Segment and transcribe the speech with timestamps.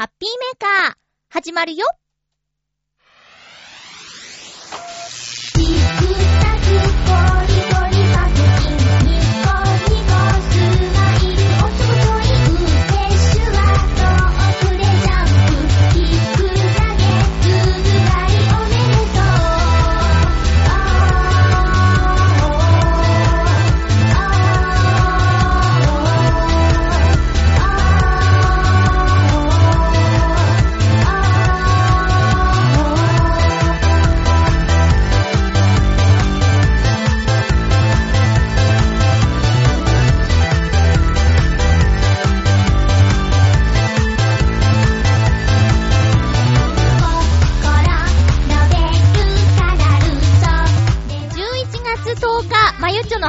[0.00, 0.94] ハッピーメーカー、
[1.28, 1.84] 始まるよ。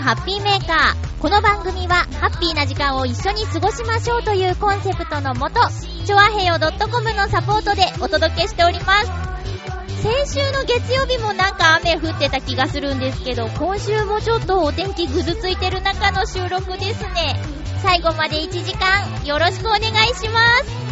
[0.02, 1.22] ハッピーメーカー。
[1.22, 5.62] この番組は、ハッピーな時間を一緒に過ごしましょうというコンセプトのもと、
[6.08, 9.12] ちょあへよ .com のサポートでお届けしております。
[10.02, 17.40] 先週の月曜日もなんか雨降ってた気がするんですけど、今週もちょっとお天気ぐずついてる中の収録ですね。
[17.84, 19.84] 最後まで1時間よろしくお願い
[20.16, 20.91] します。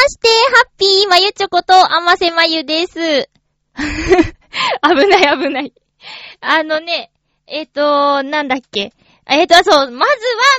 [0.00, 2.94] まして、ハッピーまゆちょこと、あませまゆです。
[3.76, 5.74] 危ない危ない。
[6.40, 7.12] あのね、
[7.46, 8.94] えっ、と、なんだっけ。
[9.28, 10.06] えっ、と、そう、まずは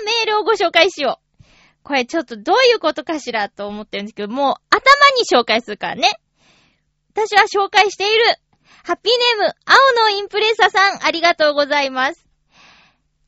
[0.05, 1.43] メールをご紹介しよう。
[1.81, 4.79] これちょっとどういうことかしらと思ってるんですけど、もう頭
[5.17, 6.07] に紹介するからね。
[7.15, 8.25] 私は紹介している。
[8.83, 12.27] ハッピーネーム、青のインプレッサさん、ありがとうございます。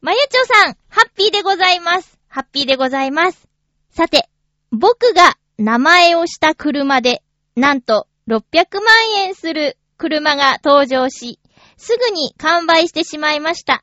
[0.02, 2.20] まゆちょさん、ハッピーでございます。
[2.28, 3.48] ハッピーでございます。
[3.90, 4.30] さて、
[4.72, 7.24] 僕が名前をした車で、
[7.56, 11.40] なんと600万円する車が登場し、
[11.78, 13.82] すぐに完売してしまいました。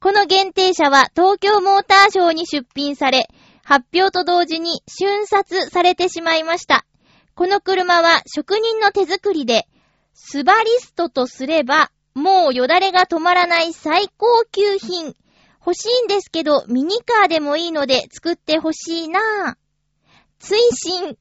[0.00, 3.30] この限定車は東京モーターショーに出品され、
[3.64, 6.84] 発表と同時に瞬殺されてしまいました。
[7.34, 9.66] この車は職人の手作りで、
[10.12, 15.16] スバリストとすれば、もうよだれが止まらない最高級品。
[15.66, 19.63] 欲しいんですけど、ミニカーでもいいので作ってほしいなぁ。
[20.44, 21.16] 追伸。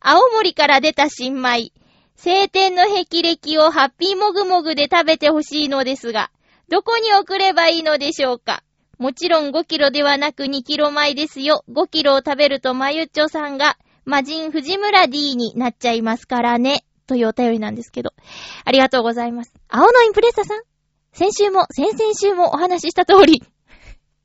[0.00, 1.72] 青森から出た新米。
[2.16, 6.30] 晴天の霹靂をハッピーもぐもぐで食べてほしいのですが、
[6.70, 8.62] どこに送ればいいのでしょうか？
[8.98, 11.64] もちろん5キロではなく2キロ米ですよ。
[11.70, 16.86] 5キロを食べるとまゆっちょさんが魔人藤村 D になっちゃいますからね。
[17.06, 18.14] というお便りなんですけど。
[18.64, 19.52] ありがとうございます。
[19.68, 20.62] 青のインプレッサさん。
[21.12, 23.42] 先週も、先々週もお話しした通り。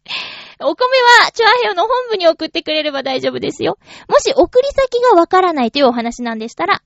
[0.64, 3.78] お米は、チュアヘヨの本部に送ってくれれば大丈夫ですよ。
[4.08, 6.82] もし送り先がわからないというお話なんでしたら、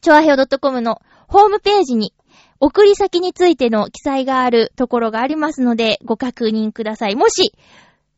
[0.00, 2.14] チョアヘヨ .com のホームページに
[2.60, 7.16] 送り先についての記載があるところがありますので、ご確認ください。
[7.16, 7.52] もし、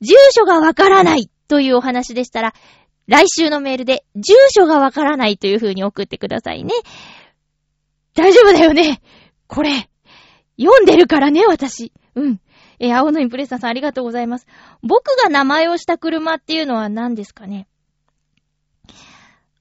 [0.01, 2.55] 住所がわからないというお話でしたら、
[3.07, 6.75] 来週のメールで、住所がわからないという風に送ってくださいね。
[8.15, 9.00] 大丈夫だよね
[9.47, 9.89] これ、
[10.61, 11.93] 読んでるからね、私。
[12.15, 12.41] うん。
[12.85, 14.47] えー青のインプレッサーさんありがとうございます。
[14.83, 17.67] 僕が名前をした車っていうのは何ですかね？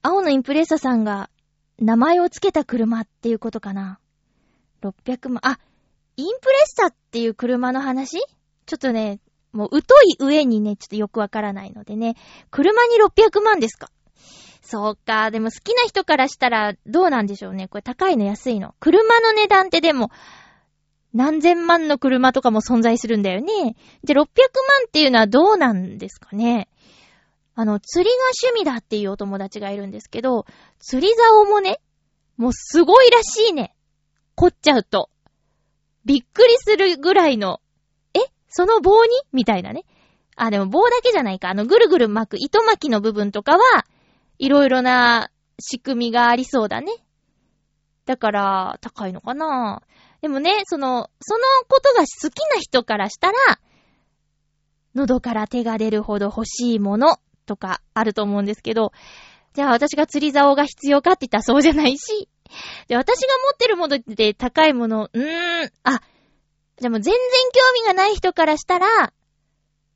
[0.02, 1.30] 青のインプレッサーさんが
[1.78, 3.98] 名前をつけた車っていうことかな
[4.82, 5.40] ?600 万。
[5.42, 5.58] あ、
[6.16, 8.18] インプレッサーっていう車の話？
[8.66, 9.20] ちょっとね、
[9.52, 12.16] もう疎い上にね、ちょっとよくわからないのでね。
[12.50, 13.88] 車に600万ですか？
[14.60, 15.30] そうか。
[15.30, 17.68] でも好きな人からしたらどうなんでしょうね。
[17.68, 18.74] これ高いの安いの。
[18.80, 20.10] 車の値段ってでも、
[21.14, 23.76] 何千万の車とかも存在するんだよね。
[24.02, 24.26] じゃ600万
[24.88, 26.68] っていうのはどうなんですかね。
[27.54, 30.44] あの、釣りが趣味だっていうお友達がいるんですけど、
[30.80, 31.80] 釣り竿もね、
[32.36, 33.76] もうすごいらしいね。
[34.34, 35.08] 凝っちゃうと。
[36.04, 37.60] びっくりするぐらいの、
[38.12, 38.18] え？
[38.48, 39.10] その棒に？
[39.32, 39.84] みたいなね。
[40.34, 41.50] あ、でも棒だけじゃないか。
[41.50, 43.60] あの、ぐるぐる巻く糸巻きの部分とかは、
[44.38, 45.30] いろいろな
[45.60, 46.92] 仕組みがありそうだね。
[48.04, 49.82] だから、高いのかな
[50.24, 53.36] でもね、その、そのことが好きな人からしたら、
[54.94, 58.92] 喉から手が出るほど欲しいものとかあると思うんですけど、
[59.52, 62.30] じゃあ私が釣り竿が必要かって言ったらそうじゃないし、
[62.88, 66.00] で、私が持ってるもので高いもの、うーん、あ、
[66.80, 67.14] でも全然
[67.52, 69.12] 興味がない人からしたら、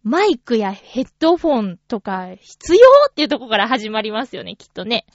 [0.03, 5.07] マイクやヘッドフォンとか必要っていうとこから始まりますよね、きっとね。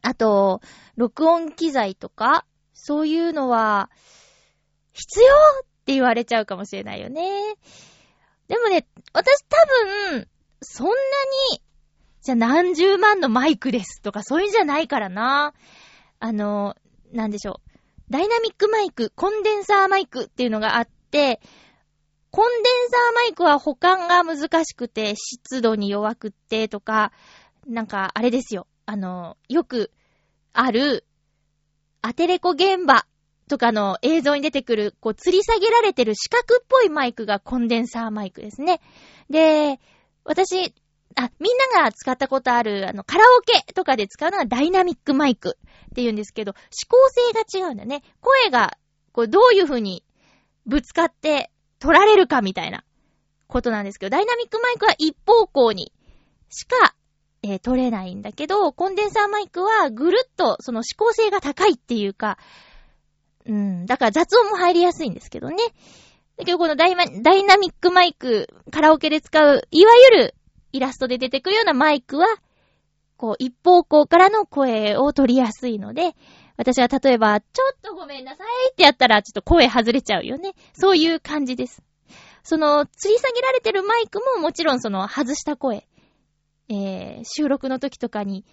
[0.00, 0.62] あと、
[0.96, 3.90] 録音機材とか、そういうのは、
[4.92, 7.54] 必要って言われちゃうかもしれないよね。
[8.48, 9.56] でもね、私多
[10.10, 10.28] 分、
[10.60, 10.92] そんな
[11.52, 11.62] に、
[12.22, 15.54] じゃあ何十万のマイクですとかそういうんじゃないからな。
[16.20, 16.76] あの、
[17.12, 17.72] なんでしょう。
[18.10, 21.40] ダイナミックマイク、コンデンサーマイクっていうのがあって、
[22.30, 27.12] コンデンサーマイクは保管が難しくて、湿度に弱くってとか、
[27.66, 28.66] なんか、あれですよ。
[28.86, 29.90] あの、よく
[30.52, 31.04] ある、
[32.02, 33.06] アテレコ現場
[33.48, 38.80] とかの映像に出てくる、こう、吊り下げられてる四角っぽいマイクがコンデンサーマイクですね。
[39.30, 39.78] で、
[40.24, 40.74] 私、
[41.14, 48.02] あ、みんなが使ったことある、あの、カラオケとかで使うのはダイナミックマイクって言うんですけど、指向性が違うんだね。
[48.20, 48.76] 声が、
[49.12, 50.04] こう、どういう風に
[50.66, 52.84] ぶつかって取られるかみたいな
[53.46, 55.92] ことなんですけど、ダイナミックマイクは一方向に
[56.48, 56.94] しか、
[57.42, 62.38] えー、取れないんだけど、コンデンサーマイクはぐるっとその指向性が高いっていうか、
[63.46, 65.56] うん、だから雑音も入りやすいんですけどね。
[66.36, 70.34] だけどこのダイダイナミックマイク、カラオケで使う、いわゆる
[70.72, 72.26] イラストで出てくるようなマイクは、
[73.16, 76.14] こう一方向からの声を取りやすいので、
[76.56, 80.54] 私は例えば、ちょっとごめんなさいってやったら、ちょっと声外れちゃうよね。
[80.74, 81.82] そういう感じです。
[82.42, 85.86] その、吊り下げられてるマイクももちろんその、外した声。
[86.72, 88.44] えー、収録の時とかに、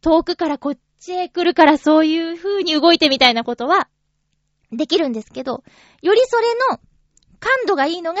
[0.00, 3.88] 遠くからこっちへ来るからそういう風に動いてみたいなことは、
[4.72, 5.62] できるんですけど、
[6.02, 6.80] よりそれの
[7.38, 8.20] 感度がいいのが、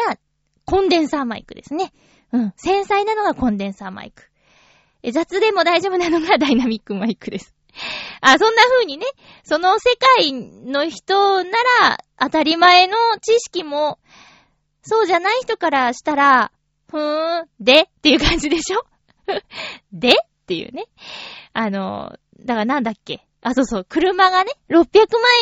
[0.64, 1.92] コンデンサーマイクですね。
[2.32, 2.52] うん。
[2.56, 4.30] 繊細なのがコンデンサーマイク。
[5.12, 7.54] 雑でも大丈夫なのがダイナミックマイクです。
[8.20, 9.06] あ、そんな風にね、
[9.44, 11.50] その世界の人な
[11.80, 13.98] ら当たり前の知識も、
[14.82, 16.52] そうじゃない人からしたら、
[16.90, 18.84] ふーん、でっていう感じでしょ？
[19.92, 20.10] で？
[20.10, 20.12] っ
[20.46, 20.86] ていうね。
[21.52, 23.26] あの、だからなんだっけ？
[23.42, 24.86] あ、そうそう、車がね、600万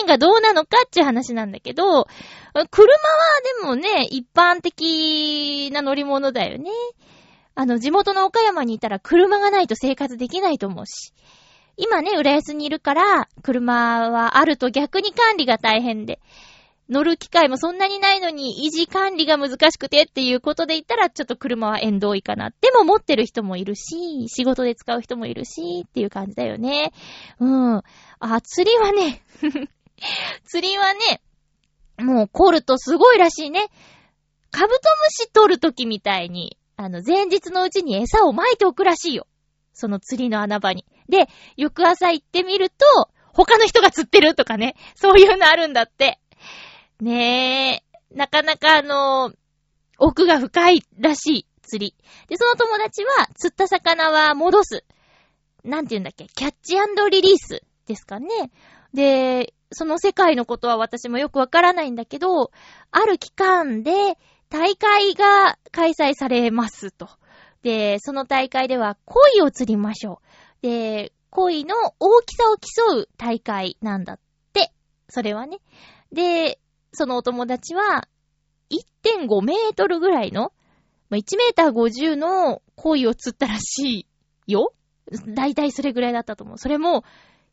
[0.01, 2.07] 円がどうなのかっていう話なんだけど、
[2.71, 2.99] 車は
[3.61, 6.71] でもね、一般的な乗り物だよね。
[7.55, 11.13] あの、地元の岡山にいたら車がないと生活できないと思うし。
[11.77, 16.21] 今ね、浦安にいるから、車はあると逆に管理が大変で、
[16.91, 22.51] 乗る機会もそんなにないのに維持管理が難しくてっていうことで言ったらちょっと車は縁遠いかな。
[22.51, 26.93] でも持ってる人もいるし、仕事で使う人もいるしっていう感じだよね。
[27.41, 27.83] うん。
[28.19, 29.23] あ、釣りはね
[30.45, 31.23] 釣りはね、
[31.99, 33.69] もう凝るとすごいらしいね。
[34.51, 39.27] カブトムシ取るときみたいに、あの、前日のうちに餌を撒いておくらしいよ。
[39.73, 40.85] その釣りの穴場に。
[41.09, 46.21] で、翌朝行ってみると、他の人が釣ってるとかね、そういうのあるんだって。
[47.05, 49.31] ねえ、なかなかあの、
[49.99, 51.95] 奥が深いらしい釣り。
[52.29, 54.85] で、その友達は、釣った魚は戻す。
[55.65, 56.27] なんて言うんだっけ？
[56.35, 56.77] キャッチ
[57.11, 58.29] リリースですかね。
[58.95, 62.51] で、その世界のことは私もよくわからないんだけど、
[62.91, 64.17] ある期間で
[64.49, 67.11] 大会が開催されますと。
[67.63, 70.23] で、その大会では鯉を釣りましょ
[70.63, 70.67] う。
[70.67, 74.19] で、鯉の大きさを競う大会なんだっ
[74.55, 74.73] て。
[75.11, 75.59] それはね。
[76.13, 76.59] で、
[76.95, 78.09] そのお友達は、
[78.71, 80.53] 1.5メートルぐらいの、
[81.11, 84.07] ま1メーター50の鯉を釣ったらし
[84.47, 84.73] いよ
[85.27, 86.59] だいたいそれぐらいだったと思う。
[86.59, 87.05] それも、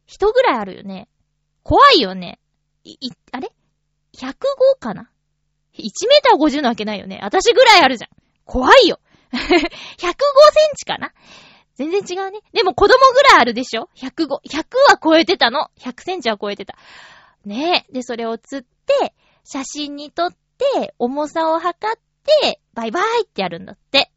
[0.05, 1.07] 人ぐらいあるよね。
[1.63, 2.39] 怖いよね。
[2.83, 3.51] い、い、あれ
[4.15, 4.33] ?105
[4.79, 5.11] かな
[5.73, 7.19] ?1 メーター50なわけないよね。
[7.21, 8.09] 私ぐらいあるじゃん。
[8.45, 8.99] 怖いよ。
[9.31, 10.17] 105セン
[10.75, 11.13] チかな？
[11.75, 12.41] 全然違うね。
[12.53, 14.27] でも子供ぐらいあるでしょ ?105。
[14.27, 15.69] 100は超えてたの。
[15.79, 16.75] 100センチは超えてた。
[17.45, 17.93] ねえ。
[17.93, 22.01] で、それを釣って、写真に撮って、重さを測っ
[22.41, 24.11] て、バイバイってやるんだって。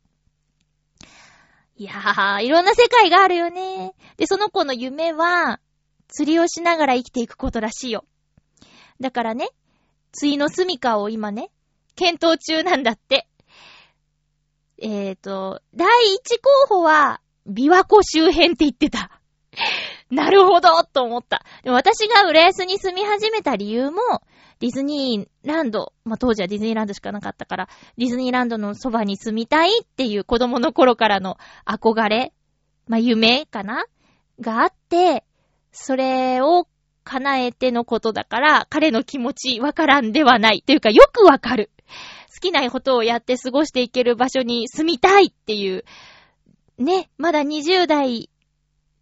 [1.76, 3.94] いやー、いろんな世界があるよね。
[4.16, 5.60] で、その子の夢は、
[6.08, 8.04] 釣りをしながら生きていくことらしいよ。
[9.00, 9.48] だからね、
[10.12, 11.50] 釣りの住みかを今ね、
[11.96, 13.26] 検討中なんだって。
[14.80, 19.20] えっ、ー、と、第一候補は、琵琶湖周辺って言ってた。
[20.10, 21.44] なるほどと思った。
[21.64, 24.00] 私が浦安に住み始めた理由も、
[24.64, 27.68] ディズニーランド、まあ、当時はディズニーランドしかなかったから、
[27.98, 32.32] ディズニーランドのそばに住みたいっていう子供の頃からの憧れ、
[32.88, 33.84] まあ、夢かな？
[34.40, 35.22] があって、
[35.70, 36.66] それを
[37.04, 40.62] 叶えてのことだから、彼の気持ちわからんではない。
[40.66, 41.70] というか、よくわかる。
[42.34, 45.84] 好きなことをやって過ごしていける場所に住みたいっていう、
[46.78, 48.30] ね、まだ20代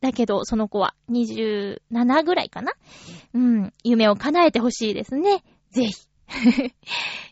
[0.00, 2.72] だけど、その子は27ぐらいかな？
[3.32, 5.44] うん、夢を叶えてほしいですね。
[5.72, 5.94] ぜひ。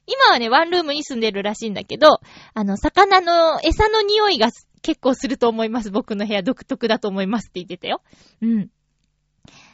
[0.06, 2.20] 今はね、ワンルームに住んでるらしいんだけど、
[2.54, 4.50] あの、魚の餌の匂いが
[4.82, 5.90] 結構すると思います。
[5.90, 8.02] 僕の部屋独特だと思いますって言ってたよ。
[8.40, 8.70] うん。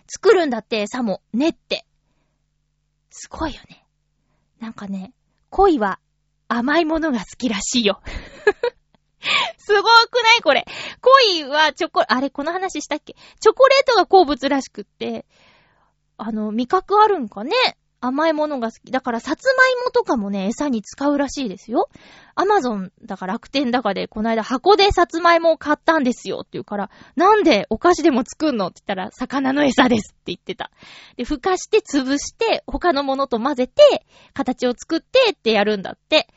[0.06, 1.86] 作るんだって、餌も、練って。
[3.10, 3.84] すごいよね。
[4.60, 5.14] なんかね、
[5.50, 5.98] 恋は
[6.48, 8.00] 甘いものが好きらしいよ。
[9.58, 10.64] すごくないこれ。
[11.00, 13.14] 恋はチョコ、あれ、この話したっけ？
[13.40, 15.26] チョコレートが好物らしくって、
[16.16, 17.52] あの、味覚あるんかね？
[18.06, 18.90] 甘いものが好き。
[18.90, 21.88] だから、さつまいもとかもね、餌に使うらしいですよ。
[22.34, 30.70] アマゾンだか楽天だかで、この間箱でさつまいもを買ったんですよって言うから、なんでお菓子でも作んのって言ったら、魚の餌ですって言ってた。
[31.16, 36.28] で、ふかして潰して、他のものと混ぜて、形を作ってってやるんだって。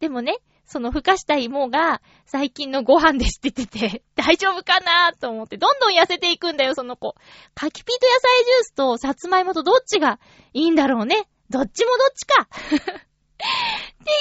[0.00, 7.14] でもね、そのふかした芋が最近のご飯ですって言ってて、 大丈夫かなと思って、どんどん痩せていくんだよ、その子。
[7.54, 10.18] 柿ピート野菜ジュースとさつまいもとどっちが
[10.52, 11.28] いいんだろうね。
[11.50, 12.58] どっちもどっちか っ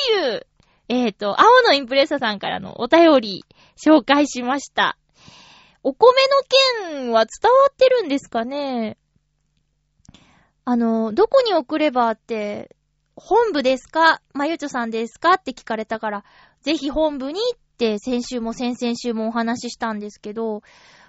[0.08, 0.48] ていう、
[0.88, 4.98] えっ、ー、と、青のインプレッサさんからのお便り紹介しました。
[5.82, 6.14] お米
[6.92, 8.98] の件は伝わってるんですかね？
[10.64, 12.75] あの、どこに送ればって、
[13.16, 14.22] 本部ですか？
[14.34, 15.34] まゆちょさんですか？
[15.34, 16.24] って聞かれたから、
[16.62, 20.62] ぜひ本部にって先週も先々週もお話ししたんですけど、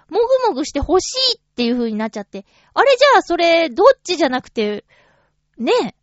[0.09, 4.85] もぐもぐして欲しいっていう風になっちゃって、あれじゃあそれ、どっちじゃなくて、
[5.57, 5.95] ねえ。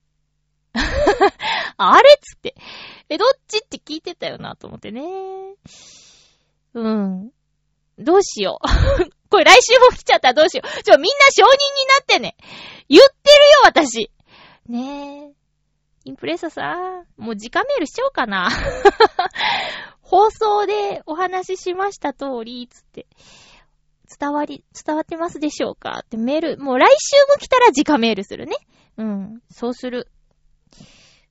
[1.77, 2.55] あれっつって。
[3.09, 5.03] え、どっちって聞いてたよなと思ってね。
[6.75, 7.31] うん。
[7.99, 8.67] どうしよう。
[9.31, 10.83] これ来週も来ちゃったらどうしよう。
[10.83, 11.51] ちょ、みんな承認に
[11.97, 12.37] なってね。
[12.89, 14.11] 言ってるよ、私。
[14.69, 15.44] ねえ。
[16.05, 18.51] インプレッサさん、もう時間メールしちゃおうかな。
[20.03, 23.07] 放送でお話ししました通り、つって。
[24.21, 26.01] 伝わり、伝わってますでしょうか？
[26.03, 28.55] ってメール、もう来週も来たら時間メールするね。
[28.99, 30.09] うん、そうする。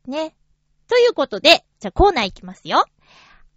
[0.08, 0.36] ね。
[0.88, 2.84] ということで、じゃあコーナーいきますよ。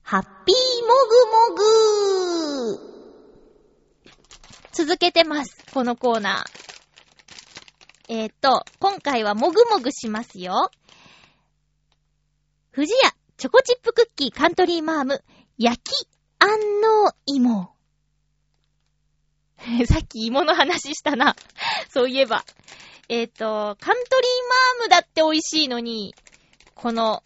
[0.03, 2.97] ハッピーもぐもぐ
[4.73, 6.67] 続けてます、このコーナー。
[8.09, 10.71] えっ、と、今回はもぐもぐしますよ。
[12.77, 15.25] 富士屋チョコチップクッキーカントリーマーム
[15.57, 16.07] 焼き
[16.39, 16.51] 安
[16.83, 17.75] 納芋。
[19.89, 21.35] さっき芋の話したな。
[21.91, 22.45] そういえば。
[23.09, 26.15] えっ、ー、と、カントリーマームだって美味しいのに、
[26.75, 27.23] この、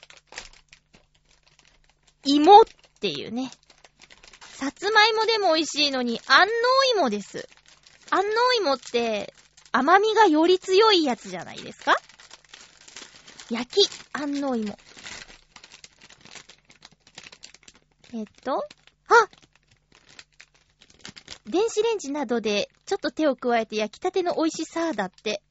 [2.24, 2.64] 芋っ
[3.00, 3.50] ていうね。
[4.52, 7.48] さつまいもでも美味しいのに、安納芋です。
[8.10, 9.34] 安納芋って、
[9.72, 11.96] 甘みがより強いやつじゃないですか？
[13.50, 14.78] 焼き安納芋。
[18.12, 19.28] えっと、あ
[21.46, 25.42] 電子レンジなどでちょっと手を加えて焼きたての美味しさだって。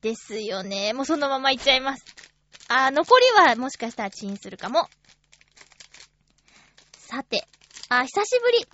[0.00, 0.92] ですよね。
[0.92, 2.04] もうそのままいっちゃいます。
[2.68, 4.88] あ、残りはもしかしたらチンするかも。
[6.92, 7.46] さて。
[7.88, 8.66] あ、久しぶり。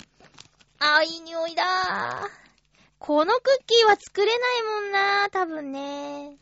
[0.79, 1.65] あ、いい匂いだ
[2.99, 6.37] このクッキーは作れないもんな多分ね。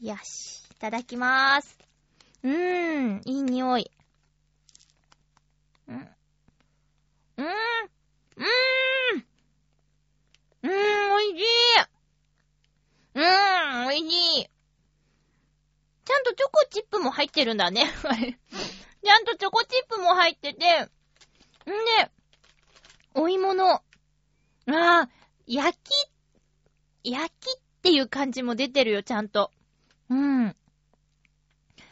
[0.00, 0.64] よし。
[0.72, 1.78] いただきまーす。
[2.42, 3.90] うーん、いい匂い。
[5.88, 5.96] うん。
[5.96, 7.46] うーん。
[8.36, 9.26] うーん。
[10.62, 10.70] うー
[11.08, 11.44] ん、おいしい。
[13.14, 14.50] うーん、おいしい。
[16.04, 17.84] ちゃんとチョコチップも入ってるんだね。
[19.02, 22.10] ちゃんとチョコチップも入ってて、んで、
[23.14, 23.82] お芋の、あ
[24.66, 25.08] あ、
[25.46, 25.78] 焼
[27.02, 29.50] き、焼きっていう感じも出てるよ、ちゃんと。
[30.08, 30.56] うん。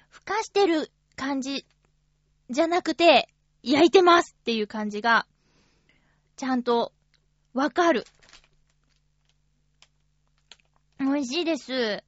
[0.08, 1.66] ふかしてる感じ
[2.50, 3.28] じゃなくて、
[3.62, 5.26] 焼いてますっていう感じが、
[6.36, 6.92] ちゃんと
[7.54, 8.04] わかる。
[10.98, 12.02] 美味しいです。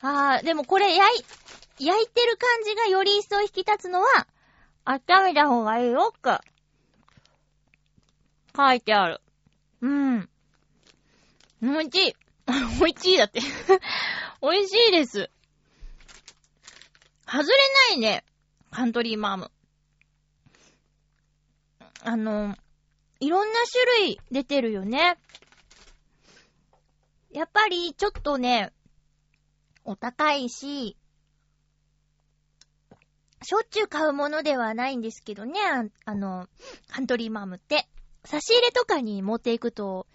[0.00, 4.26] あー、でもこれ焼い、焼いてる感じがより一層引き立つのは、
[4.84, 6.38] 温めた方がいいよく、
[8.54, 9.20] 書いてある。
[9.80, 10.28] うん。
[11.62, 12.16] 美味しい。
[12.80, 13.40] 美味しいだって
[14.42, 15.30] 美味しいです。
[17.26, 17.48] 外れ
[17.90, 18.24] ないね。
[18.70, 19.50] カントリーマーム。
[22.04, 22.56] あの、
[23.20, 25.16] いろんな種類出てるよね。
[27.30, 28.72] やっぱり、ちょっとね、
[29.84, 30.96] お高いし、
[33.44, 35.60] しょっちゅう買うものではないんですけどね、
[36.04, 36.48] あの、
[36.88, 37.88] カントリーマームって。
[38.24, 40.06] 差し入れとかに持っていくと、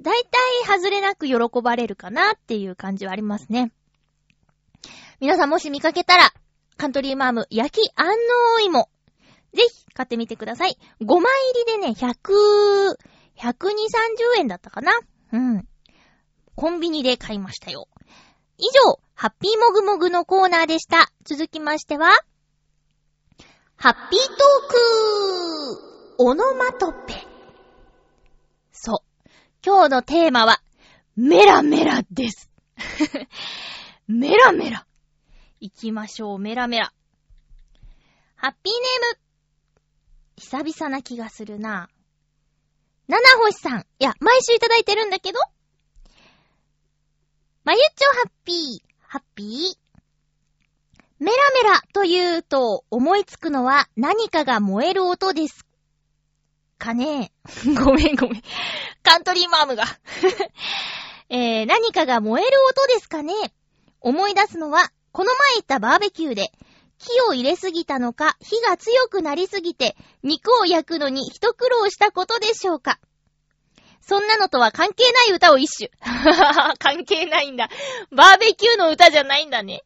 [0.00, 0.22] だい
[0.64, 3.72] たい外れなく喜ばれるかなっていう感じはありますね。
[5.20, 6.32] 皆さんもし見かけたら、
[6.76, 8.88] カントリーマーム焼き安納芋。
[9.56, 10.78] ぜひ買ってみてください。
[11.00, 12.96] 5枚入りでね、100、
[13.38, 14.92] 1230円だったかな？
[15.32, 15.66] うん。
[16.54, 17.88] コンビニで買いましたよ。
[18.58, 21.10] 以上、ハッピーもぐもぐのコーナーでした。
[21.24, 22.10] 続きましては、
[23.76, 24.36] ハッピートー
[26.16, 27.26] クオノマトペ。
[28.72, 29.28] そう。
[29.64, 30.62] 今日のテーマは、
[31.16, 32.50] メラメラです。
[34.08, 34.86] メラメラ。
[35.60, 36.92] 行きましょう、メラメラ。
[38.36, 39.25] ハッピーネーム。
[40.36, 41.88] 久々な気がするな。
[43.08, 43.80] 七星さん。
[43.80, 45.38] いや、毎週いただいてるんだけど
[47.64, 49.86] まゆっちょハッピー、ハッピー。
[51.18, 55.64] メラメラというと思いつくのは何かが燃える音です
[56.76, 57.32] かね
[57.82, 58.42] ごめんごめん。
[59.02, 59.84] カントリーマームが
[61.30, 63.32] えー、何かが燃える音ですかね
[64.00, 66.52] 思い出すのは、この前行ったバーベキューで、
[66.98, 72.98] 火を入れすぎたのか、火が強くなりすぎて、肉を焼くのに一苦労したことでしょうか
[74.00, 75.90] そんなのとは関係ない歌を一首。
[76.78, 77.68] 関係ないんだ。
[78.12, 79.82] バーベキューの歌じゃないんだね。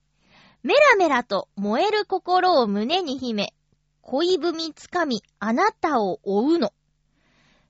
[0.62, 3.54] メラメラと燃える心を胸に秘め、
[4.02, 6.72] 恋文つかみ、あなたを追うの。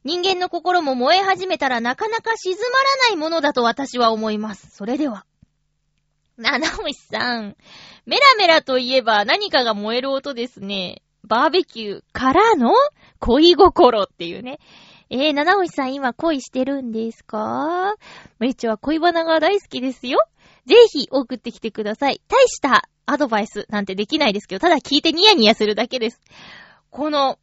[0.02, 4.70] 人間の心も燃え始めたらなかなか静まらないものだと私は思います。
[4.74, 5.26] それでは。
[6.36, 7.56] 七星さん。
[8.10, 11.00] メラメラといえば何かが燃える音ですね。
[11.22, 12.72] バーベキューからの
[13.20, 14.58] 恋心っていうね。
[15.10, 17.94] えー、七星さん今恋してるんですか？
[18.40, 20.18] まゆちは恋バナが大好きですよ。
[20.66, 22.20] ぜひ送ってきてください。
[22.26, 26.20] 大したアドバイスなんてできないですけど、ただ聞いてニヤニヤするだけです。
[26.90, 27.38] この、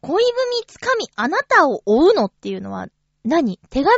[0.00, 0.24] 恋文
[0.66, 2.86] つかみ、あなたを追うのっていうのは
[3.22, 3.92] 何、手紙を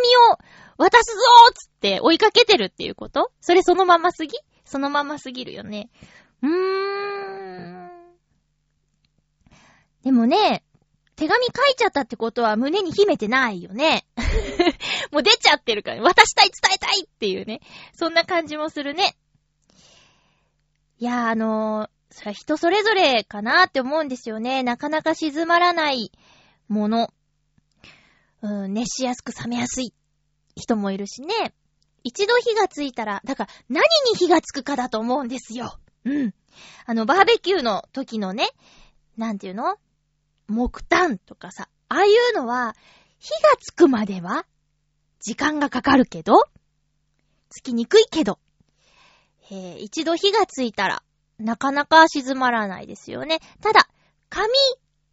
[0.78, 3.30] 渡すぞーつって追いかけてるっていうこと？
[3.40, 4.36] それそのまますぎ？
[4.68, 5.88] そのまますぎるよね。
[6.42, 7.90] うーん。
[10.04, 10.62] でもね、
[11.16, 14.06] 手紙書いちゃったってことは胸に秘めてないよね。
[15.10, 17.60] もう出ちゃってるから、渡したい伝えたいっていうね。
[17.94, 19.16] そんな感じもするね。
[20.98, 24.62] いや、あのー、それは人それぞれかなって思うんですよね。
[24.62, 26.12] なかなか静まらない
[26.68, 27.12] もの。
[28.42, 29.94] うん、熱しやすく冷めやすい
[30.54, 31.54] 人もいるしね。
[32.08, 35.78] 一度火がついたら、だから何に火がつくかだと思うんですよ。
[36.06, 36.34] うん。
[36.86, 38.48] あの、バーベキューの時のね、
[39.18, 39.76] なんていうの？
[40.46, 42.74] 木炭とかさ、ああいうのは、
[43.18, 44.46] 火がつくまでは、
[45.20, 46.44] 時間がかかるけど、
[47.50, 48.38] つきにくいけど、
[49.50, 51.02] えー、一度火がついたら、
[51.38, 53.40] なかなか静まらないですよね。
[53.60, 53.86] ただ、
[54.30, 54.48] 紙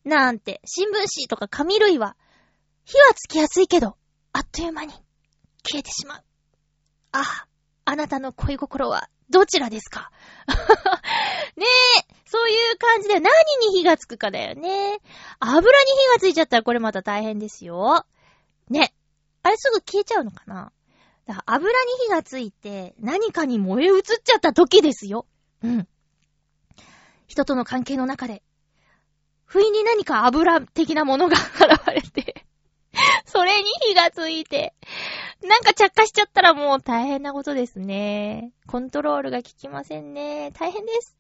[0.05, 2.15] なんて、新聞紙とか紙類は、
[2.86, 3.97] 火はつきやすいけど、
[4.31, 4.93] あっという間に
[5.63, 6.23] 消えてしまう。
[7.17, 7.45] あ
[7.86, 10.12] あ、なたの恋心はどちらですか？
[11.56, 11.65] ね
[11.99, 13.32] え、そういう感じで何
[13.71, 14.99] に火がつくかだよね。
[15.39, 18.06] 油に火がついちゃったらこれまた大変ですよ。
[18.69, 18.93] ね。
[19.43, 20.71] あれすぐ消えちゃうのかな？
[21.25, 21.75] だから油に
[22.08, 25.25] 火がついて何かに燃え移っちゃった時ですよ。
[25.63, 25.88] うん。
[27.28, 28.43] 人との関係の中で、
[29.45, 32.45] 不意に何か油的なものが 現れて
[33.25, 34.73] それに火がついて、
[35.47, 38.51] なんか着火しちゃったらもう大変なことですね。
[38.67, 40.51] コントロールが効きませんね。
[40.51, 41.15] 大変です。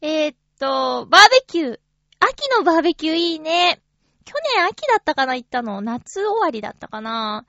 [0.00, 1.80] えー、っと、バーベキュー。
[2.20, 3.80] 秋のバーベキューいいね。
[4.24, 5.80] 去年秋だったかな行ったの。
[5.80, 7.46] 夏終わりだったかな。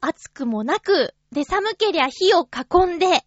[0.00, 3.24] 暑くもなく、で、寒けりゃ火を囲んで、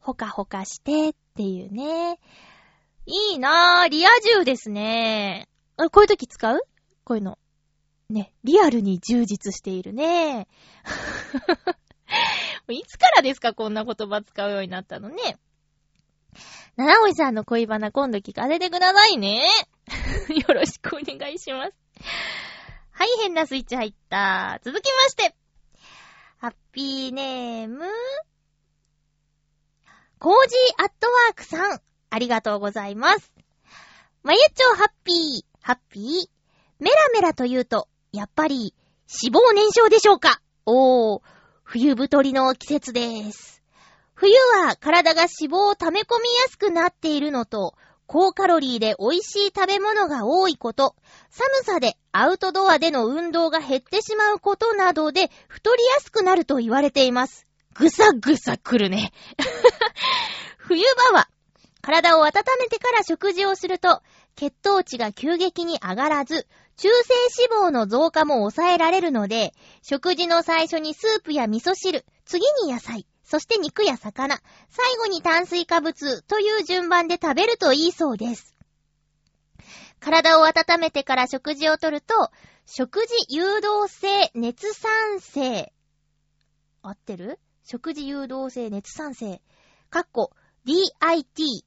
[0.00, 2.18] ほかほかしてっていうね。
[3.06, 3.88] いいなぁ。
[3.88, 5.48] リア充ですね。
[5.76, 6.60] こういう時使う？
[7.04, 7.38] こういうの。
[8.10, 10.46] ね、リアルに充実しているね。
[12.68, 15.38] いつからですかこんな言葉使うようになったのね。
[16.76, 19.46] 七尾さんの恋バナ今度聞かせてくださいね。
[20.48, 21.72] よろしくお願いします。
[22.90, 24.60] はい、変なスイッチ入った。
[24.64, 25.34] 続きまして。
[26.38, 27.84] ハッピーネーム。
[30.18, 31.80] コージーアットワークさん。
[32.10, 33.32] ありがとうございます。
[34.22, 36.28] まゆちょハッピー、ハッピー。
[36.78, 38.72] メラメラというと、やっぱり、
[39.24, 40.40] 脂肪燃焼でしょうか？
[40.66, 41.22] おー、
[41.64, 43.60] 冬太りの季節です。
[44.14, 47.74] 冬は体が脂肪を溜め込みやすくなっているのと、
[48.06, 50.94] 高カロリーで美味しい食べ物が多いこと、
[51.28, 57.48] 寒さでアウトドアでの運動が減ってしまうことなどで太りやすくなると言われています。
[57.74, 59.12] ぐさぐさ来るね。
[60.58, 61.28] 冬場は
[61.82, 64.00] 体を温めてから食事をすると
[64.36, 66.46] 血糖値が急激に上がらず、
[66.76, 67.14] 中性
[67.48, 78.54] 脂肪の増加も抑えられるので、食事の最初にスープや味噌汁、次に野菜、そして肉や魚、最後に炭水化物という順番で食べるといいそうです。
[80.00, 82.30] 体を温めてから食事をとると、
[82.66, 85.72] 食事誘導性熱産性。
[86.82, 87.38] 合ってる？
[87.64, 89.40] 食事誘導性熱産性。
[89.88, 90.32] かっこ
[90.66, 91.64] DIT。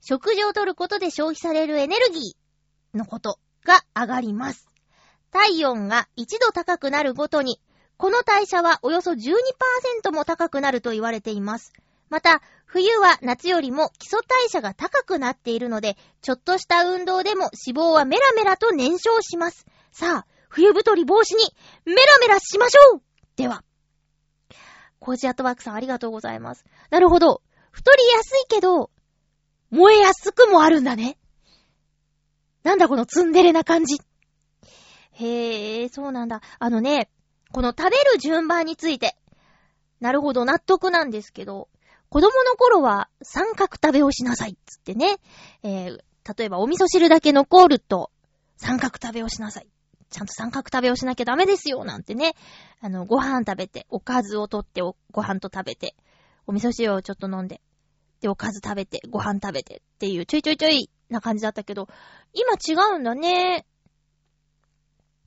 [0.00, 4.68] 食事をとることで消費されるエネルギーのことが上がります。
[5.30, 7.60] 体温が1度高くなるごとに、
[7.96, 11.72] この代謝はおよそ12%も高くなると言われています。
[12.08, 19.66] また、冬は夏よりも基礎代謝が高くなっているので、ちょっとした運動でも脂肪はメラメラと燃焼します。
[19.92, 23.02] さあ、冬太り防止にメラメラしましょう
[23.36, 23.62] では。
[24.98, 26.64] コージアットワークさんありがとうございます。
[26.90, 27.42] なるほど。
[27.70, 28.90] 太りやすいけど、
[29.70, 31.16] 燃えやすくもあるんだね。
[32.62, 34.00] なんだこのツンデレな感じ。
[35.12, 36.40] へえ、そうなんだ。
[36.58, 37.10] あのね、
[37.52, 39.16] この食べる順番について。
[40.00, 41.68] なるほど、納得なんですけど、
[42.08, 45.16] 子供の頃は三角食べをしなさいっつってね。
[45.62, 45.98] えー、
[46.38, 48.10] 例えばお味噌汁だけ残ると
[48.56, 49.68] 三角食べをしなさい。
[50.10, 52.34] ちゃんと三角食べをしなきゃダメですよ、なんてね。
[52.80, 55.94] あの、ご飯食べて、おかずをとっておご飯と食べて、
[56.46, 57.60] お味噌汁をちょっと飲んで、
[58.20, 61.88] で、おかず食べて、ご飯食べてっていう、ちょいちょいちょいな感じだったけど、
[62.32, 63.66] 今違うんだね。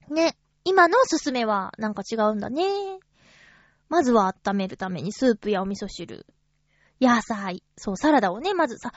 [0.09, 0.37] ね。
[0.65, 2.63] 今のおすすめはなんか違うんだね。
[3.89, 6.25] まずは温めるためにスープやお味噌汁、
[6.99, 8.91] 野菜、そう、サラダをね、まずさ、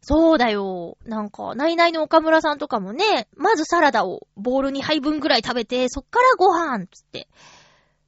[0.00, 0.96] そうだよ。
[1.04, 7.28] なんか、ナイナイの岡村さんとかもね、まずサラダをボール2杯分ぐらい食べて、そっからご飯つって。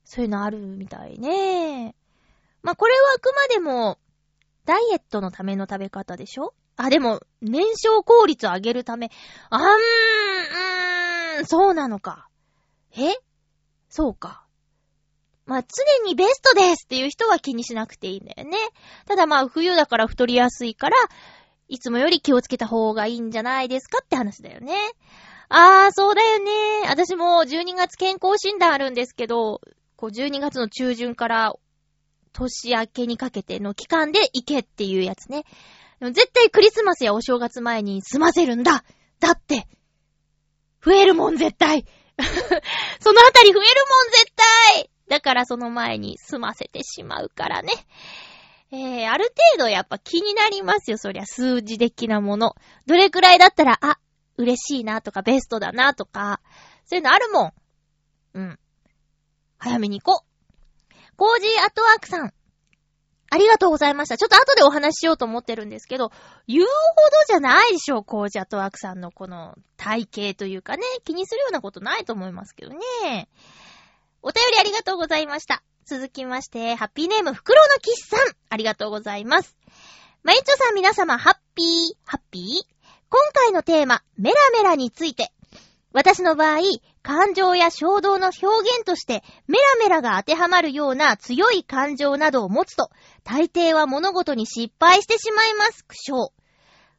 [0.04, 1.94] そういうのあるみたいね。
[2.62, 3.98] まあ、これはあくまでも、
[4.64, 9.10] ダイエットのための食べ方でしょあ、でも、燃焼効率を上げるため、
[9.50, 9.64] あーん、
[11.38, 12.28] うーん、そうなのか。
[12.96, 13.14] え？
[13.88, 14.46] そうか。
[15.44, 18.56] まあ、常にベストですっていう人は気にしなくていいんだよね。
[19.06, 20.96] ただまあ、冬だから太りやすいから、
[21.68, 24.76] いつもより気をつけた方がいいんじゃないですかって話だよね。
[25.48, 26.50] あー、そうだよね。
[26.88, 29.60] 私も12月健康診断あるんですけど、
[29.96, 31.54] こう12月の中旬から
[32.32, 35.44] 年明けにかけての期間で行けっていうやつね。
[36.02, 38.82] でも絶対クリスマスやお正月前に済ませるんだ
[39.20, 39.68] だって
[40.84, 41.86] 増えるもん絶対
[42.98, 43.62] そのあたり増えるもん
[44.10, 44.32] 絶
[44.74, 47.70] 対だからその前に済ませてしまうからね。
[48.72, 52.56] えー、ある程度やっぱ気になりますよ、そりゃ数字的なもの。
[52.86, 53.98] どれくらいだったら、あ、
[54.38, 56.40] 嬉しいなとかベストだなとか、
[56.86, 57.52] そういうのあるもん。
[58.34, 58.58] うん。
[59.58, 60.94] 早めに行こう。
[61.16, 62.32] コージーアットワークさん。
[63.32, 64.18] ありがとうございました。
[64.18, 66.12] ちょっと後でお話ししようと思ってるんですけど、
[66.46, 66.70] 言うほど
[67.26, 73.28] じゃないでしょう、コージーアクさんのこの体型というかね、気にするようなことないと思いますけどね。
[74.20, 75.62] お便りありがとうございました。
[75.86, 78.18] 続きまして、ハッピーネーム、フクロウのキスさん。
[78.50, 79.56] ありがとうございます。
[80.22, 81.66] まゆちょさん皆様、ハッピー、
[82.04, 82.42] ハッピー
[83.08, 85.32] 今回のテーマ、メラメラについて。
[85.92, 86.60] 私の場合、
[87.02, 92.90] 感情や衝動の表現として、メラメラが当てはまるような強い感情などを持つと、
[93.24, 96.30] 大抵は物事に失敗してしまいます、苦笑。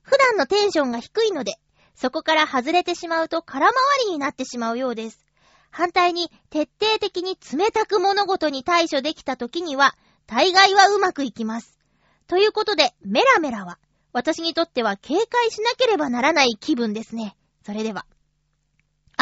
[0.02, 1.54] 普段のテンションが低いので、
[1.96, 3.74] そこから外れてしまうと空回
[4.06, 5.26] りになってしまうようです。
[5.72, 9.96] 反対に、徹底的に冷たく物事に対処できた時には、
[10.28, 11.80] 大概はうまくいきます。
[12.28, 13.80] ということで、メラメラは、
[14.12, 17.36] 私にとっては警戒しなければならない気分ですね。
[17.66, 18.06] それでは。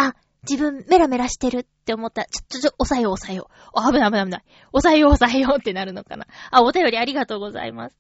[0.08, 0.16] あ、
[0.50, 3.80] 自分メラメラしてるって思ったら、ちょ、ちょ、ちょ、抑えよう抑えよう。
[3.80, 4.44] あ、危ない危ない危ない。
[4.72, 6.26] 抑えよう抑えようってなるのかな。
[6.50, 7.96] あ、お便りありがとうございます。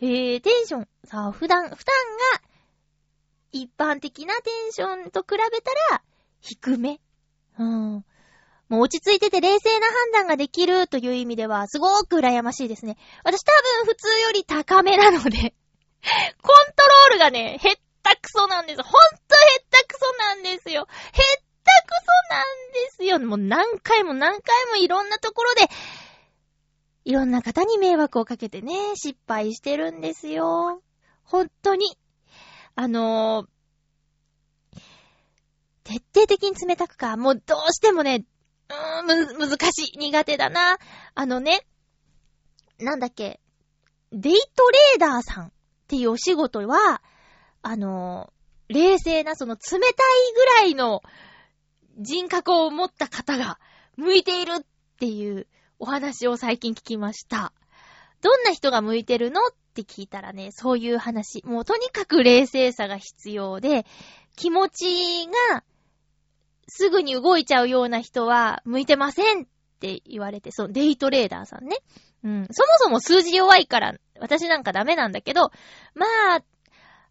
[0.00, 2.48] えー、テンション、さあ、普段、普段が、
[3.52, 6.02] 一般的なテンションと比べたら、
[6.40, 7.00] 低め。
[7.58, 8.04] うん。
[8.68, 12.96] もう落ち着いてて冷静な判断ができるという意味では、すごく羨ましいですね。
[13.24, 13.52] 私多
[13.84, 15.54] 分普通より高めなので
[16.42, 18.82] コントロールがね、へったくそなんです。
[18.82, 20.86] ほんとへったくそなんですよ。
[21.12, 21.20] へ
[23.14, 23.26] よ。
[23.26, 25.68] もう何回も何回もいろんなところで、
[27.04, 30.82] いろんな方に迷惑をかけてね、失敗してるんですよ。
[31.22, 31.96] ほんとに。
[32.76, 33.46] あの
[35.84, 37.16] 徹底的に冷たくか。
[37.16, 38.24] もうどうしてもね、
[38.68, 39.06] うーん、
[39.38, 39.98] む、難しい。
[39.98, 40.78] 苦手だな。
[41.14, 41.66] あのね、
[42.78, 43.40] なんだっけ、
[44.12, 45.50] デイトレーダーさんっ
[45.86, 47.02] ていうお仕事は、
[47.62, 48.32] あの、
[48.68, 49.90] 冷静な、その冷たい
[50.34, 51.02] ぐらいの
[51.98, 53.58] 人格を持った方が
[53.96, 54.64] 向いているっ
[54.98, 55.46] ていう
[55.78, 57.52] お話を最近聞きました。
[58.22, 61.42] どんな人が向いてるのって聞いたらね、そういう話。
[61.44, 63.84] もうとにかく冷静さが必要で、
[64.36, 65.62] 気持ちが
[66.68, 69.46] すぐに動いちゃうような人は向いてませんっ
[69.80, 71.76] て言われて、そのデイトレーダーさんね。
[72.24, 72.46] うん。
[72.50, 75.50] そもそも数字弱いから、私なんかダメなんだけど、
[75.94, 76.42] まあ、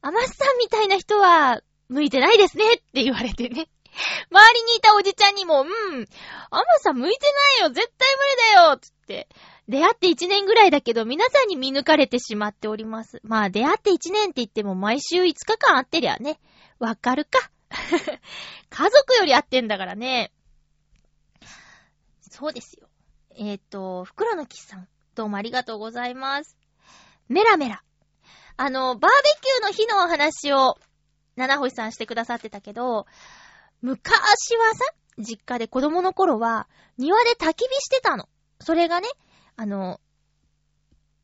[0.01, 3.67] アマスさんみたいな人は向いてないですねって言われてね。
[4.31, 5.67] 周りにいたおじちゃんにも、うん、
[6.49, 7.19] アマさ向いて
[7.59, 9.27] ないよ絶対無理だよつって、
[9.67, 13.21] 出会って1年ぐらいだけど、皆さんに見抜かれてしまっております。
[13.23, 16.39] まあ、出会って1年って言っても毎週5日間会ってりゃね、
[16.79, 17.49] わかるか。
[18.69, 20.31] 家族より会ってんだからね。
[22.29, 22.89] そうですよ。
[23.35, 26.57] えっ、ー、と、袋のキスさん、どうもありがとうございます。
[27.29, 27.83] メラメラ。
[28.57, 30.77] あの、バーベキューの日のお話を、
[31.35, 33.07] 七星さんしてくださってたけど、
[33.83, 34.85] 昔はさ、
[35.19, 38.29] 実家で子供の頃は、庭で焚き火してたの。
[38.61, 39.09] それがね、
[39.57, 39.99] あの、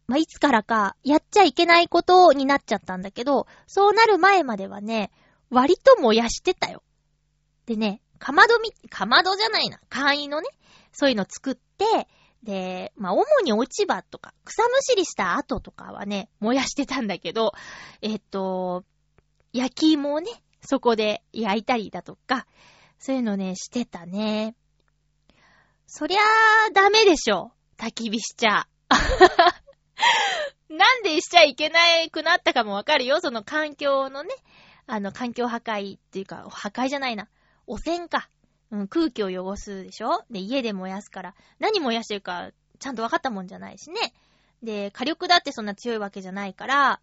[0.08, 5.10] まあ、いつからか、やっちゃいけないことになっちゃったんだけど、そうなる前まではね、
[5.50, 6.84] 割と燃やしてたよ。
[7.66, 10.50] でね、かまどみ、かまどじゃないな、簡易のね、
[10.92, 12.10] そういうの作って、
[12.44, 17.54] で、まあ、主に落ち葉とか、草むしりした後とかはね、燃やしてたんだけど、
[18.02, 18.84] えっと、
[19.54, 20.30] 焼き芋をね、
[20.62, 22.46] そこで焼いたりだとか、
[22.98, 24.56] そういうのね、してたね。
[25.88, 26.20] そりゃ
[26.68, 27.52] あ、ダメでしょ。
[27.78, 28.68] 焚き火しちゃ。
[30.70, 31.80] なんでしちゃいけな
[32.12, 33.22] くなったかもわかるよ。
[33.22, 34.30] その環境のね、
[34.86, 37.28] あの、環境破壊っていうか、破壊じゃないな。
[37.66, 38.30] 汚染か。
[38.72, 41.36] うん、空気を汚すでしょで、家で燃やすから。
[41.58, 44.14] 何燃やしてるか、ちゃんと分かったもんじゃないしね。
[44.62, 47.02] で、火力だってそんな強いわけじゃないから、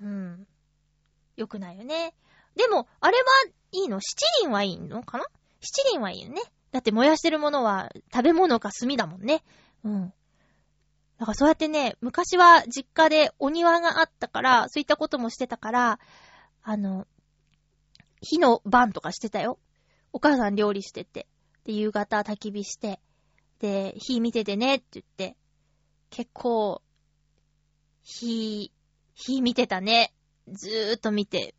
[0.00, 0.46] うん。
[1.36, 2.14] 良くないよね。
[2.56, 3.24] でも、あれは
[3.72, 4.00] いいの？
[4.00, 5.26] 七輪はいいのかな？
[5.60, 6.40] 七輪はいいよね。
[6.72, 9.42] だって燃やしてるものは食べ物か炭だもんね。
[9.84, 10.12] うん。
[11.18, 15.98] だからそうやってね、昔は実家でお庭があったから、そういったこともしてたから、
[16.62, 17.06] あの、
[18.20, 19.58] 火の晩とかしてたよ。
[20.12, 21.26] お母さん料理してて。
[21.64, 23.00] で、夕方焚き火して。
[23.60, 25.36] で、火見ててねって言って。
[26.10, 26.82] 結構、
[28.02, 28.72] 火、
[29.14, 30.12] 火見てたね。
[30.48, 31.54] ずーっと見て。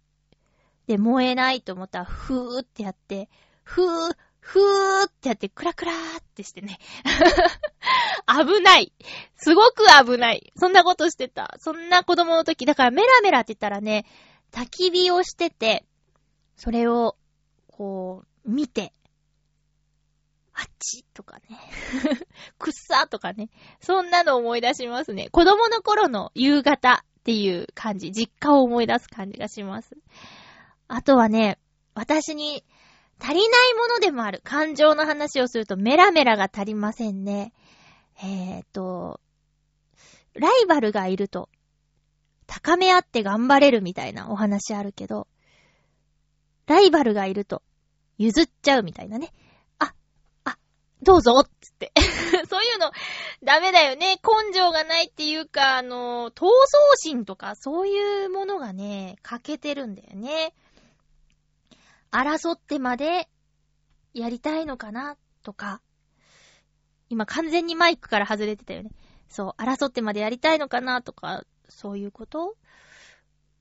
[0.87, 3.29] で、燃えないと思ったら、ふーってやって、
[3.63, 6.79] ふー、ふーってやって、クラクラーってしてね。
[8.27, 8.93] 危ない。
[9.35, 10.53] すごく危ない。
[10.55, 11.53] そんなことしてた。
[11.59, 12.65] そんな子供の時。
[12.65, 14.05] だからメラメラって言ったらね、
[14.51, 15.85] 焚き火をしてて、
[16.55, 17.17] それを、
[17.67, 18.93] こう、見て、
[20.53, 21.59] あっちとかね。
[22.57, 23.49] くっさとかね。
[23.81, 25.29] そんなの思い出しますね。
[25.29, 28.11] 子供の頃の夕方っていう感じ。
[28.11, 29.97] 実家を思い出す感じがします。
[30.87, 31.59] あとはね、
[31.93, 32.63] 私に
[33.19, 34.41] 足りないものでもある。
[34.43, 37.53] 感情の話をするとメラメラが足りませんね。
[38.23, 39.19] えーと、
[40.33, 41.49] ライバルがいると、
[42.45, 45.27] 高め合って頑張れるみたいなお話あるけど、
[46.67, 47.61] ライバルがいると、
[48.17, 49.33] 譲っちゃうみたいなね。
[49.79, 49.93] あ、
[50.43, 50.57] あ、
[51.01, 51.91] どうぞつって。
[52.49, 52.91] そういうの、
[53.43, 54.19] ダメだよね。
[54.23, 56.49] 根性がないっていうか、あの、闘争
[56.97, 60.53] 心とか、そういうものがね、欠けてるんだよね。
[62.11, 63.27] 争ってまで
[64.13, 65.81] やりたいのかなとか、
[67.09, 68.91] 今完全にマイクから外れてたよね。
[69.29, 72.55] そう、争ってまでやりたいのかなとか、そういうこと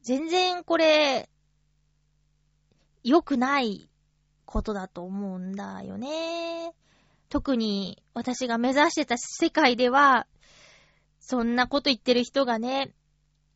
[0.03, 1.29] 全然これ、
[3.03, 3.89] 良くない
[4.45, 6.73] ことだと思うんだよね。
[7.29, 10.27] 特に私が目指してた世界では、
[11.21, 12.93] そんなこと言ってる人がね、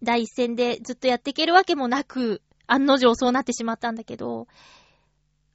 [0.03, 4.49] 第一線でずっとやっていけるわけもなく、案の定そうなってしまったんだけど、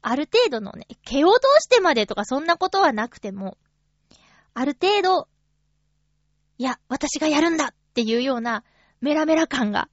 [0.08, 3.58] ある程度のね、蹴落としてまでとかそんなことはなくても、
[4.54, 5.28] ある程度、
[6.60, 8.63] いや、私がやるんだっていうような
[9.02, 9.89] メラメラ感が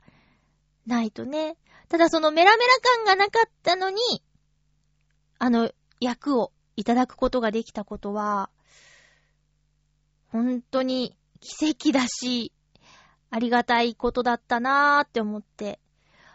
[0.86, 1.56] ないとね。
[1.88, 3.96] ただそのメラメラ感がなかったのに、
[5.38, 8.50] あの役をいただくことができたことは、
[10.28, 12.52] 本当に奇跡だし、
[13.30, 15.80] ありがたいことだったなーって思って。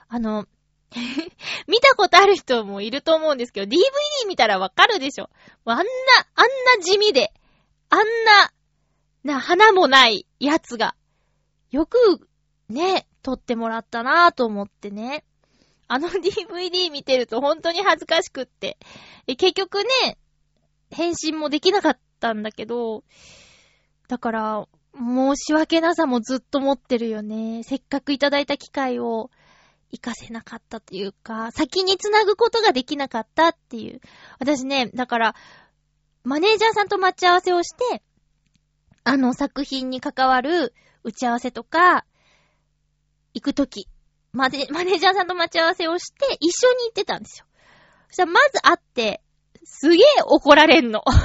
[0.08, 0.48] あの、
[1.68, 5.30] 見たことある人もいると思うんですけど、DVD 見たらわかるでしょ。
[5.66, 5.84] あんな、
[6.36, 6.46] あん
[6.80, 7.34] な地味で、
[7.90, 8.54] あんな、
[9.24, 10.96] な、花もないやつが、
[11.72, 11.98] よく、
[12.70, 15.26] ね、撮ってもらったなぁと思ってね。
[15.90, 18.78] あの DVD 見てると本当に恥ずかしくって。
[19.26, 20.18] 結局ね、
[20.92, 23.04] 返信もできなかったんだけど、
[24.08, 27.64] だから、申し訳なさもずっと持ってるよね。
[27.64, 29.30] せっかくいただいた機会を
[29.92, 34.02] 活かせなかったというか、先につなぐことができなかったっていう。
[34.40, 35.36] 私ね、だから、
[36.24, 38.04] マネージャーさんと待ち合わせをして、
[39.04, 40.74] あの作品に関わる
[41.04, 42.06] 打ち合わせとか、
[43.34, 43.88] 行くとき、
[44.34, 47.46] マネマネージャーさんと待ち合わせをして、一緒に行ってたんですよ。
[48.08, 49.22] そしたらまず会って、
[49.64, 51.04] すげえ怒られんの。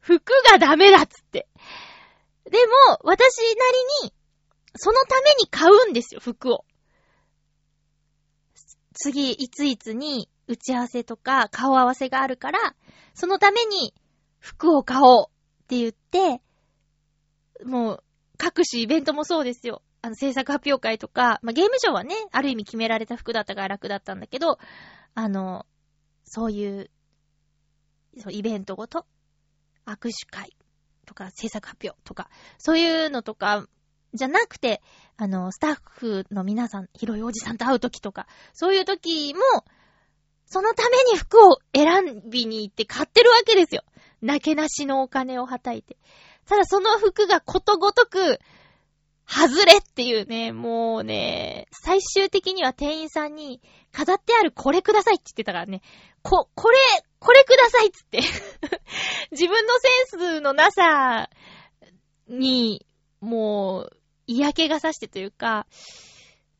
[0.00, 1.46] 服がダメだっつって。
[2.50, 2.58] で
[2.88, 3.44] も、私な
[4.02, 4.14] りに、
[4.76, 6.64] そのために買うんですよ、服を。
[8.94, 12.74] 次、いついつに打ち合わせとか顔合わせがあるから、
[13.14, 13.94] そのために
[14.38, 16.42] 服を買おうって言って、
[17.64, 18.04] もう、
[18.38, 19.82] 各種イベントもそうですよ。
[20.02, 24.58] あの、制作発表会とか、まあ、ゲームショーはね、ある意味決められた服だったから楽だったんだけど、
[25.14, 25.64] あの、
[26.24, 26.90] そういう、
[28.18, 29.06] そうイベントごと、
[29.86, 30.56] 握手会
[31.06, 33.66] とか制作発表とか、そういうのとか、
[34.14, 34.82] じゃなくて、
[35.16, 39.40] あの、スタッフの皆さん、広いおじさんと会うときとか、そういうときも、
[40.46, 43.84] そのために服を選びに行って買ってるわけですよ。
[44.20, 45.96] なけなしのお金をはたいて。
[46.46, 48.38] ただその服がことごとく、
[49.26, 55.82] 外れっていうね、もうね、最終的には店員さんに、飾ってあるこれくださいって言ってたからね、
[56.22, 56.78] こ、これ、
[57.18, 58.18] これくださいっつって
[59.30, 61.30] 自分のセンスのなさ
[62.28, 62.86] に、
[63.20, 65.66] もう、嫌気がさしてというか、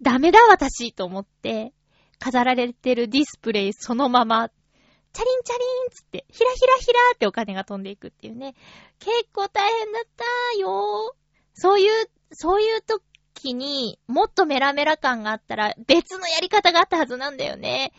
[0.00, 1.72] ダメだ私と思って、
[2.18, 8.54] 飾られてるディスプレイそのまま、チャリンチャリンつって、ひらひらひらってお金が飛んでいくっていうね。
[8.98, 10.24] 結構大変だった
[10.58, 11.14] よ
[11.54, 17.92] そういう、そういう時にもっとメラメラ感があったら別のやり方があったはずなんだよね。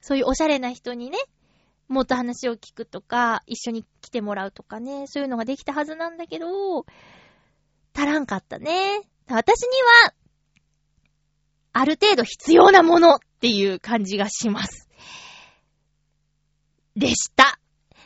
[0.00, 1.18] そういうおしゃれな人にね、
[1.88, 6.84] もっと話を聞くとか、一緒に来てもらうとかね、そういうのができたはずなんだけど、
[7.94, 9.00] 足らんかったね。
[9.28, 10.14] 私には、
[11.72, 14.88] ある程度必要なものっていう感じがします。
[16.96, 17.60] でした。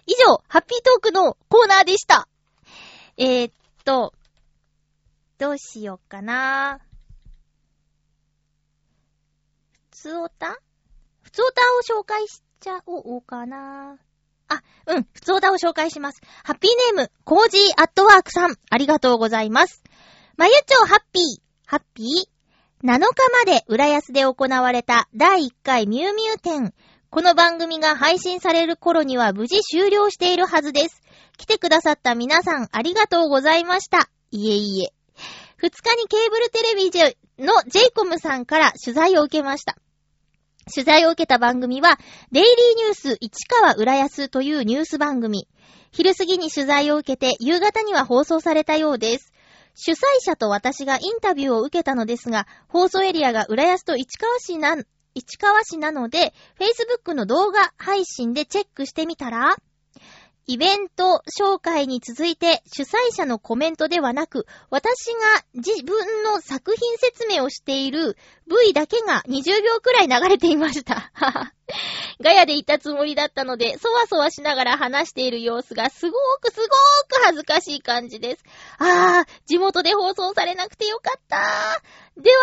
[0.07, 2.29] 以上、ハッピートークのコーナーでした。
[3.17, 3.53] えー、っ
[3.85, 4.13] と、
[5.39, 6.81] どうしようかな。
[9.91, 10.59] 普通おた
[11.23, 11.63] 普通おた
[11.97, 13.99] を紹介しちゃおうかな。
[14.53, 16.21] あ、うん、普通おたを紹介します。
[16.45, 19.83] ハッピーネーム、コージーアットワークさん、ありがとうございます。
[20.37, 26.75] まゆちょハッピー、ハッピー ?7 日まで浦安で行われた第1回ミュウミュウ展。
[27.11, 31.03] この番組が配信される頃には無事終了しているはずです。
[31.37, 34.09] 来てくださった皆さんありがとうございました。
[34.31, 34.93] いえいえ。
[35.63, 36.91] 2日にケーブルテレビ
[37.39, 39.77] の j イコムさんから取材を受けました。
[40.71, 41.99] 取材を受けた番組は、
[42.31, 45.49] デイリーニュース市川浦安というニュース番組。
[45.91, 49.33] 昼過ぎに取材を受けて、夕方には放送されたようです。
[49.75, 54.77] 主催者と私がインタビューを受けたのですが、放送エリアが浦安と市川市な、
[55.15, 59.57] 市川市なので、Facebook の動画配信でチェックしてみたら、
[60.47, 68.17] イベント紹介に続いて主催者のコメントではなく、私が自分の作品説明をしている
[68.49, 71.13] V だけが20秒くらい流れていました。
[72.21, 78.45] ガヤで言ったつもりだったので、そわそわしながら話している様子がすごーくすごーく恥ずかしい感じです。
[78.79, 82.23] あー、地元で放送されなくてよかったー。
[82.23, 82.43] では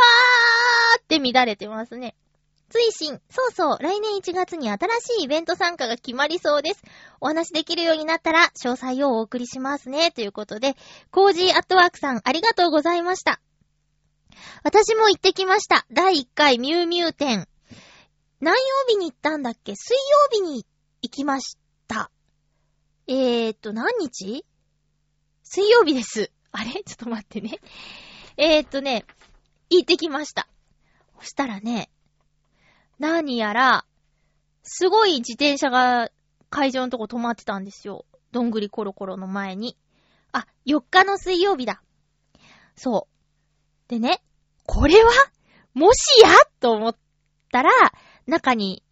[0.98, 2.16] ーって乱れてますね。
[2.70, 6.84] 追伸、そうそう、来年1月に新しいイベント参加が決まりそうです。
[7.20, 10.12] お話できるようになったら、詳細をお送りしますね。
[10.12, 10.76] ということで、
[11.12, 13.42] コージーアットワークさん、ありがとうございました。
[14.64, 15.86] 私も行ってきました。
[15.92, 17.48] 第1回ミュウミュウ展。
[18.40, 19.76] 何曜日に行ったんだっけ？
[19.76, 20.02] 水曜
[20.32, 20.66] 日に
[21.02, 22.12] 行きました。
[23.08, 24.46] えーと、何日？
[25.44, 26.32] 水曜日です。
[26.52, 26.72] あれ？
[26.72, 27.60] ちょっと待ってね。
[28.38, 29.06] えーとね、
[29.70, 30.48] 行ってきました。
[31.20, 31.90] そしたらね、
[33.00, 33.86] 何やら、
[34.64, 36.10] すごい自転車が
[36.50, 38.06] 会場のとこ止まってたんですよ。
[38.32, 39.78] どんぐりコロコロの前に。
[40.32, 41.82] あ、4日の水曜日だ。
[42.76, 43.90] そう。
[43.90, 44.22] でね、
[44.66, 45.12] これは？
[45.74, 46.30] もしや？
[46.60, 46.96] と思っ
[47.52, 47.72] たら、
[48.28, 48.84] 中に、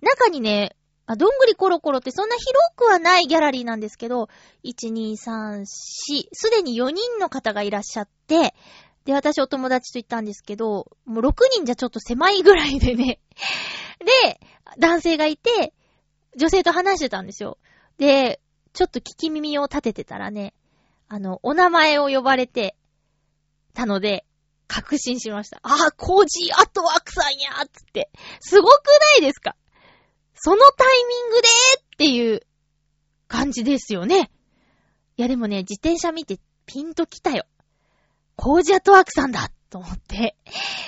[0.00, 4.28] 中にね、あ、どんぐりコロコロってそんな広くはないギャラリーなんですけど、
[4.64, 8.54] 1、2、3、4、すでに4人の方がいらっしゃって、
[9.04, 13.20] で、私お友達と行ったんですけど、もう6人じゃちょっと狭いぐらいでね。
[13.98, 14.40] で、
[14.78, 15.74] 男性がいて、
[16.36, 17.58] 女性と話してたんですよ。
[17.98, 18.40] で、
[18.72, 20.54] ちょっと聞き耳を立ててたらね、
[21.08, 22.76] あの、お名前を呼ばれて
[23.74, 24.24] たので、
[24.66, 25.60] 確信しました。
[25.62, 28.10] ああ、コージーアットワークさんやーつって。
[28.40, 29.54] すごくないですか？
[30.34, 31.48] そのタイミングで
[31.92, 32.40] っていう
[33.28, 34.30] 感じですよね。
[35.18, 37.44] いやでもね、自転車見てピンと来たよ。
[38.36, 40.36] コージアットワークさんだと思って。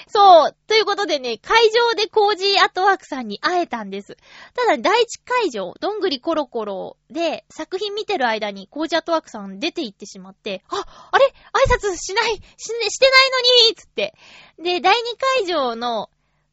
[0.09, 0.57] そう。
[0.67, 4.17] ということでね、会場でコージーアトワークさんに会えたんです。
[4.55, 11.27] ただ、第一会場、どんぐりコロコロで作品見てる間にコージーアトワークさん出て行ってしまって、あ、あれ？
[11.27, 14.15] 挨拶しない、し、してないのにつって。
[14.59, 16.11] で、第二会場の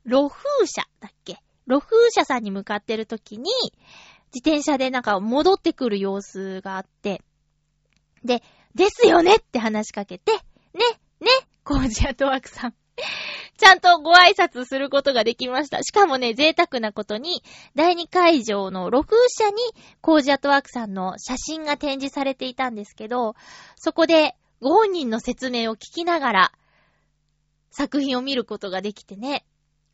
[0.08, 1.38] 露風車だっけ？
[1.68, 3.52] 露風車さんに向かってる時に、
[4.34, 7.22] 自転車でなんか戻ってくる様子があって、
[8.24, 8.42] で、
[8.74, 10.40] ですよねって話しかけて、
[10.74, 10.82] ね、
[11.20, 11.28] ね、
[11.64, 12.74] コージアトワークさん。
[13.58, 15.82] ちゃんとご挨拶することができました。
[15.84, 17.44] しかもね、贅沢なことに、
[17.76, 19.56] 第2会場の6社に
[20.02, 23.36] コージアトワークさんの写真が展示されていたんですけど、
[23.76, 26.52] そこでご本人の説明を聞きながら、
[27.72, 29.46] 作品を見ることができてね。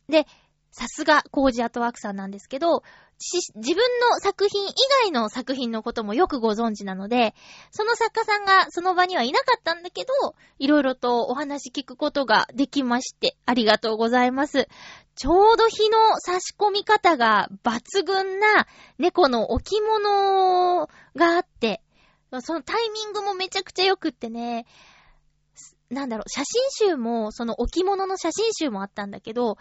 [0.08, 0.26] で、
[0.70, 2.82] さすがコージアートワークさんなんですけど、
[3.18, 3.76] 自分
[4.10, 7.34] の作品以外の作品のこともよくご存知なので、
[7.70, 14.68] その作家さんがその場にはいなかったんだけど、いろいろとお話聞くことができまして、ありがとうございます。
[15.16, 18.66] ちょうど日の差し込み方が抜群な
[18.98, 21.82] 猫の置物があって、
[22.40, 24.66] そのタイミングもめちゃくちゃ良くってね、
[25.90, 29.58] なんだろう、写真集も、その置物の写真集もあったんだけど、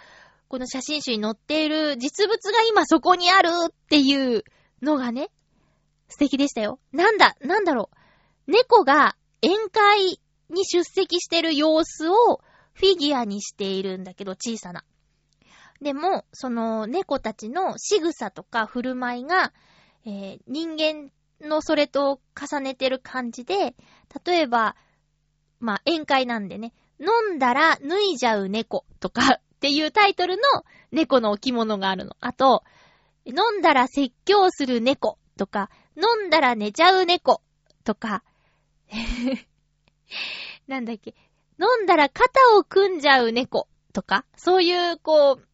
[0.50, 4.43] この写真集に載っている実物が今そこにあるっていう
[4.82, 5.30] のがね、
[6.08, 6.80] 素敵でしたよ。
[6.91, 7.91] なんだ、なんだろ
[8.47, 8.52] う。
[8.52, 10.20] 猫が宴会
[10.50, 12.41] に出席してる様子を
[12.74, 14.84] フィギュアにしているんだけど、小さな。
[15.82, 19.54] でも、その猫たちの仕草とか振る舞いが、
[20.04, 21.12] えー、人間
[21.47, 23.76] のそれと重ねてる感じで、
[24.26, 24.76] 例えば、
[25.60, 30.41] まあ、宴会なんでね、飲んだら脱いじゃう猫とか、っていうタイトルの
[30.93, 32.16] 猫の置物があるの。
[32.22, 32.64] あと、
[33.26, 37.41] 飲んだら説教する猫とか、飲んだら寝ちゃう猫
[37.84, 38.24] とか、
[40.68, 41.14] なんだっけ、
[41.60, 45.45] 飲んだら肩を組んじゃう猫とか、そういう、こう、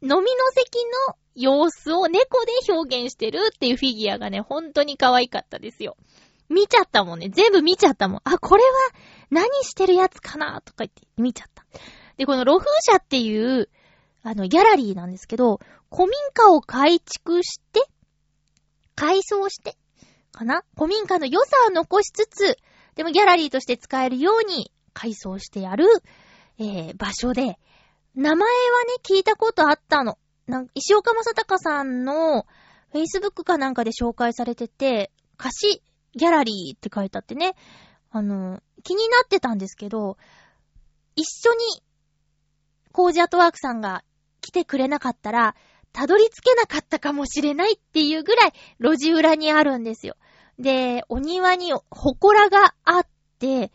[0.00, 0.22] 飲みの
[0.52, 5.96] 席の様子を猫で表現してるっていうフィギュアがね、本当に可愛かったですよ。
[6.48, 7.28] 見ちゃったもんね。
[7.28, 8.20] 全部見ちゃったもん。
[8.22, 8.68] あ、これは
[9.30, 11.64] 何してるやつかなとか言って見ちゃった。
[12.18, 13.70] で、この露風車っていう、
[14.22, 15.60] あの、ギャラリーなんですけど、
[15.90, 17.80] 古民家を改築して、
[18.94, 19.76] 改装して、
[20.32, 20.62] かな？
[20.76, 22.58] 古民家の良さを残しつつ、
[22.96, 25.86] でもギャラリーとして使えるように改装してやる、
[26.58, 27.58] えー、場所で、
[28.14, 28.48] 名前はね、
[29.08, 30.18] 聞いたことあったの。
[30.46, 32.46] なん石岡正隆さんの
[32.92, 35.82] Facebook かなんかで紹介されてて、貸し
[36.14, 37.54] ギャラリーって書いてあってね、
[38.10, 40.16] あの、気になってたんですけど、
[41.14, 41.82] 一緒に
[42.98, 44.02] コージアトワークさんが
[44.40, 45.54] 来てくれなかったら、
[45.92, 50.16] たどり着けなかったかもしれないっていうぐらい路地裏にあるんですよ。
[50.58, 53.06] で、お庭に祠があっ
[53.38, 53.70] て、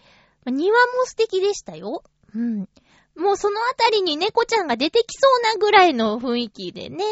[0.46, 2.04] 庭も素敵でしたよ。
[2.36, 2.68] うん。
[3.16, 7.06] もうそのあたりに猫ちゃんが出てきそうなぐらいの雰囲気でね。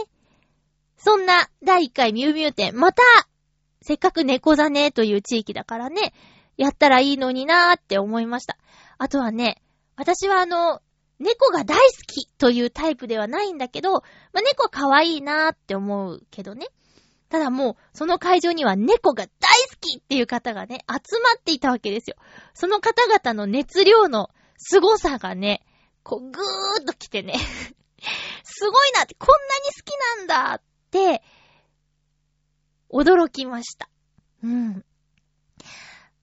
[0.97, 3.03] そんな第1回ミュウミュウ展、また、
[3.81, 6.13] せっかく猫座ねという地域だからね、
[6.57, 8.57] やったらいいのになーって思いました。
[8.97, 9.61] あとはね、
[9.95, 10.81] 私はあの、
[11.21, 13.99] 猫が大好きというタイプではないんだけど、ま
[14.39, 16.67] あ、猫可愛いなーって思うけどね。
[17.29, 22.17] ただもう、その会場には猫が大好きっていう方がね、集まっていたわけですよ。
[22.53, 25.63] その方々の熱量の凄さがね、
[26.03, 26.31] こう、ぐー
[26.81, 27.35] っと来てね
[28.43, 30.61] すごいなって、こんなに好きなんだっ
[30.91, 31.23] て、
[32.91, 33.89] 驚きました。
[34.43, 34.85] うん。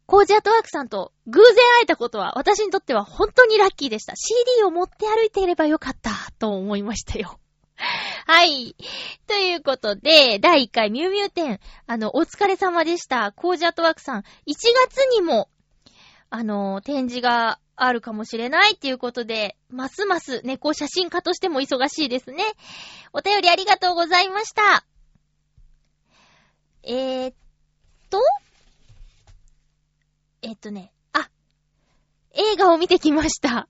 [0.09, 4.15] コージアトワークさんと偶然会えたことは私にとっては本当にラッキーでした。
[4.17, 7.39] CD を持って歩いていればよかったと思いましたよ。
[8.27, 8.75] はい。
[9.27, 13.33] ということで、第1回ミュウミュウ展、あの、お疲れ様でした。
[13.33, 15.51] コージアトワークさん、1月にも、
[16.31, 22.45] あの、展示があるかもしれないっていうことで、ますます猫写真家としても忙しいですね。
[23.13, 24.87] お便りありがとうございました。
[26.83, 27.35] えー、っ
[28.09, 28.23] と、
[30.43, 31.31] えっとね、あ、
[32.33, 33.69] 映画を見てきました。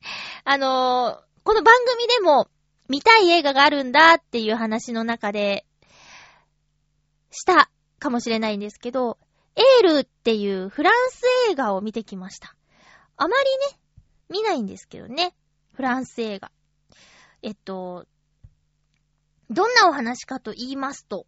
[0.44, 2.48] あのー、この番組でも
[2.88, 5.66] 見たい映画があるんだっていう話の中で、
[7.30, 9.18] したかもしれないんですけど、
[9.56, 12.54] エールっていうフランス映画を見てきました。
[13.16, 13.80] あまりね、
[14.30, 15.34] 見ないんですけどね。
[15.74, 16.50] フランス映画。
[17.42, 18.06] えっと、
[19.50, 21.26] どんなお話かと言いますと、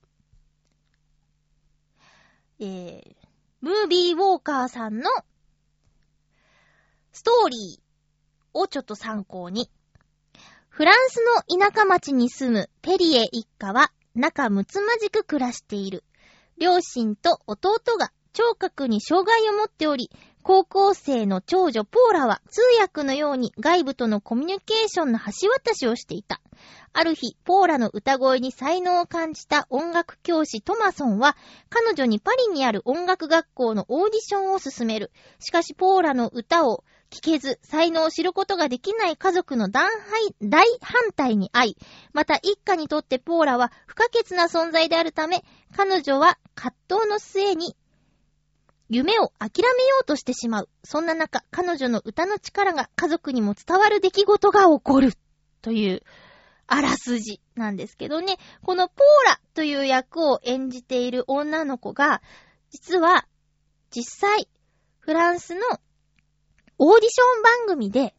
[2.59, 3.16] えー、
[3.61, 5.11] ムービーウォーカーさんの
[7.13, 9.71] ストーリーをちょっと参考に。
[10.69, 11.19] フランス
[11.51, 16.05] の田舎町に住むペリエ一家は仲睦まじく暮らしている。
[16.57, 20.11] 両親と弟が聴覚に障害を持っており、
[20.43, 26.41] 高校生の長女ポーラは通訳のように外部とのコミュニケーションの橋渡しをしていた。
[26.93, 31.36] ある日、ポーラの歌声に才能を感じた音楽教師トマソンは、
[31.68, 35.12] 彼女にパリにある音楽学校のオーディションを進める。
[35.38, 39.88] しかし、ポーラの歌を聞けず、才能を知ることができない家族の大
[40.80, 41.76] 反対に遭い、
[42.12, 45.45] また一家にとってポーラは不可欠な存在であるため、
[45.76, 47.76] 彼女は葛藤の末に
[48.91, 50.68] 夢を諦めようとしてしまう。
[50.84, 55.12] そんな中、彼女の歌の力が家族にも伝わる出来事が起こる。
[55.62, 56.03] という
[56.66, 62.22] あらすじなんですけどね、このポーラという役を演じている女の子が、
[62.70, 63.26] 実は、
[63.91, 64.49] 実際、
[65.01, 65.61] フランスの
[66.78, 68.14] オーディション番組で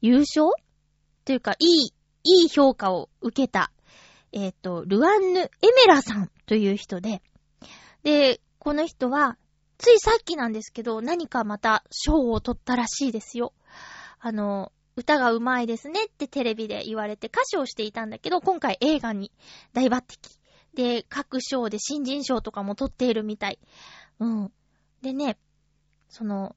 [0.00, 0.52] 優勝
[1.26, 1.92] というか、いい、
[2.24, 3.70] いい評価を受けた、
[4.32, 7.20] えっ、ー、と、ルアンヌ・エメラさんという人で、
[8.04, 9.36] で、この人は、
[9.78, 13.52] ついさっきなんですけど、何かまた賞を取ったらしいですよ。
[14.18, 19.30] あの、歌が上手いですねってテレビで言われて歌唱していたんだけど、今回映画に
[19.74, 20.02] 大抜擢。
[20.74, 23.58] で、各賞で新人賞とかも取っているみたい。
[24.18, 24.52] うん。
[25.02, 25.38] でね、
[26.08, 26.56] その、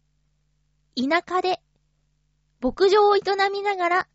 [0.96, 1.62] 田舎で
[2.62, 4.08] 牧場を営みながら、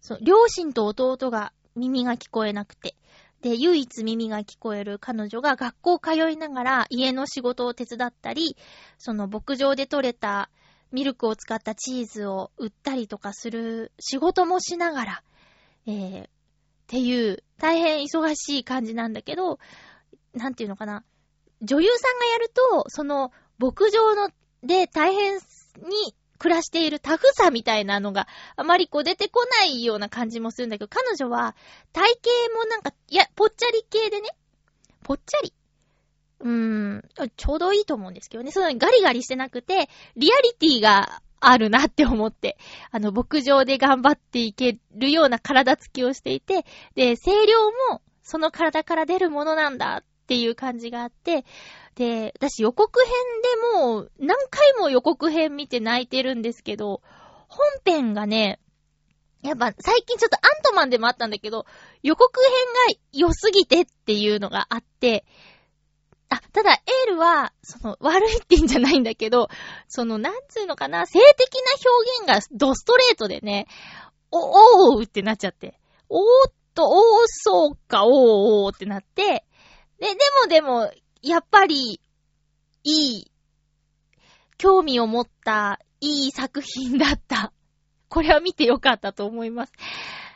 [0.00, 2.96] そう、両親と弟が耳が聞こえなくて、
[3.42, 8.56] で、唯一耳が聞こえる彼女が学校通いながら家の仕事を手伝ったり、
[8.98, 10.50] その牧場で採れた
[10.92, 15.22] ミルクを使ったチーズを売ったりとかする仕事もしながら、
[15.86, 16.28] えー、っ
[16.86, 19.58] ていう大変忙しい感じなんだけど、
[20.34, 21.04] なんていうのかな。
[21.62, 24.30] 女優さんがやると、その牧場の
[24.62, 28.26] で大変に暮らしているタフさみたいなのが
[28.56, 31.54] あまりこう出てこないような感じもするんだけど、彼女は
[31.92, 32.08] 体
[32.48, 34.30] 型もなんか、いや、ぽっちゃり系でね、
[35.04, 35.52] ぽっちゃり。
[36.40, 37.04] うーん、
[37.36, 38.50] ちょうどいいと思うんですけどね。
[38.50, 42.56] そのガリガリしてなくて、リアリティがあるなって思って、
[42.90, 46.64] あの、牧場で頑張っていけるような体つきをしていて、
[46.94, 51.44] で、声量もその体から出るものなんだっっていう感じがあって、
[51.96, 53.10] で、私予告編
[53.74, 57.02] でもう何回も予告編見て泣いてるんですけど、
[57.48, 58.60] 本編がね、
[59.42, 61.66] やっぱ最近ちょっとアントマンでもあったんだけど、
[62.04, 65.24] 予告編が良すぎてっていうのがあって、
[66.28, 69.48] あ、ただ、エールは、その、悪いって言うんじゃないんだけど、
[69.88, 71.90] その、なんつうのかな、性的な
[72.24, 73.66] 表現がドストレートでね、
[74.30, 75.80] お、おーってなっちゃって。
[76.08, 78.12] おーっと、おー、そうか、おー、
[78.66, 79.44] おーってなって、
[80.00, 80.90] で、でもでも、
[81.22, 82.00] やっぱり、
[82.82, 83.30] いい、
[84.56, 87.52] 興味を持った、いい作品だった。
[88.08, 89.72] これは見てよかったと思います。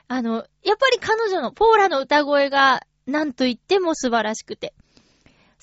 [0.06, 4.74] あの、やっぱり彼女のポーラの歌声が、なんと言っても素晴らしくて。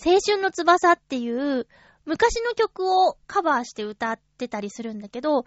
[0.03, 1.67] 青春の翼っていう
[2.05, 5.45] 昔の曲をカバーして歌ってたりするんだけど、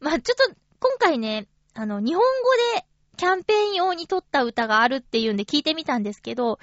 [0.00, 2.86] まあ、ちょっと今回ね、あの、日本語で
[3.18, 6.58] キャンペーン用に撮った歌があるっていうんで聞いてみたんですけど、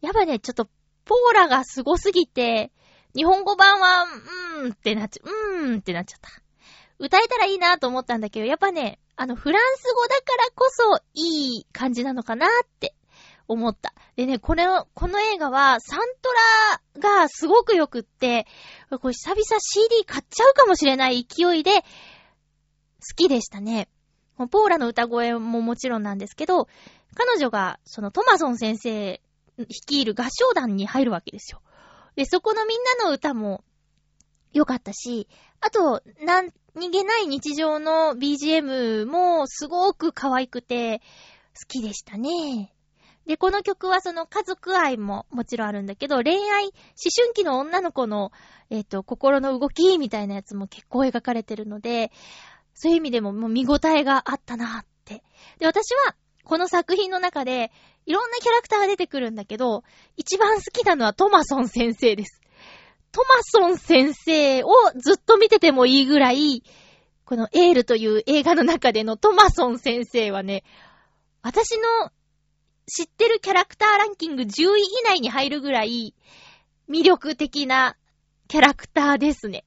[0.00, 0.68] やっぱね、ちょっと
[1.06, 2.72] ポーラが凄すぎて、
[3.14, 6.28] 日本語版は、うーんってなっちゃ、うーんってなっちゃった。
[6.98, 12.50] 歌えたらいいなと思ったんだけど、やっぱね、あの、フランス語だからこそいい感じなのかなっ
[12.80, 12.94] て
[13.48, 13.94] 思った。
[14.16, 18.46] でね、これを、この映画は、サントラがすごく良くって、
[18.90, 21.86] これ久々 CD 買っちゃうかもしれない勢いで、好
[23.14, 23.88] きでしたね。
[24.50, 26.68] ポーラの歌声ももちろんなんですけど、
[27.14, 29.20] 彼女が、そのトマソン先生
[29.58, 31.60] 率いる合唱団に入るわけですよ。
[32.14, 33.64] で、そこのみんなの歌も
[34.52, 35.28] 良かったし、
[35.60, 36.52] あと、何
[36.90, 41.00] 気ない日常の BGM もすごく可愛くて、
[41.58, 42.72] 好きでしたね。
[43.26, 46.72] で、この曲はその家族愛ももちろんあるんだけど、恋愛、思
[47.14, 48.30] 春期の女の子の、
[48.70, 52.12] えっ、ー、と、心の動きみたいなやつも結構描かれてるので、
[52.74, 55.24] そういう意味でももう見応えがあったなって。
[55.58, 57.72] で、私は、この作品の中で、
[58.06, 59.82] いろんなキャラクターが出てくるんだけど、
[60.16, 62.40] 一番好きなのはトマソン先生です。
[63.12, 66.62] トマソン先生をずっと見ててもいいぐらい、
[67.24, 70.62] このエールという映画の中でのトマソン先生はね、
[71.42, 72.12] 私の
[72.86, 76.14] 知ってるキャラクターランキング10位以内に入るぐらい
[76.88, 77.96] 魅力的な
[78.46, 79.64] キャラクターですね。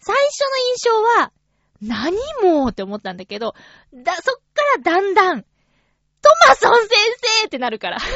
[0.00, 1.32] 最初の印象は、
[1.80, 3.54] 何もって思ったんだけど、
[3.94, 5.44] だ、そっからだんだん、
[6.22, 6.90] トマソン先
[7.40, 7.98] 生ってなるから。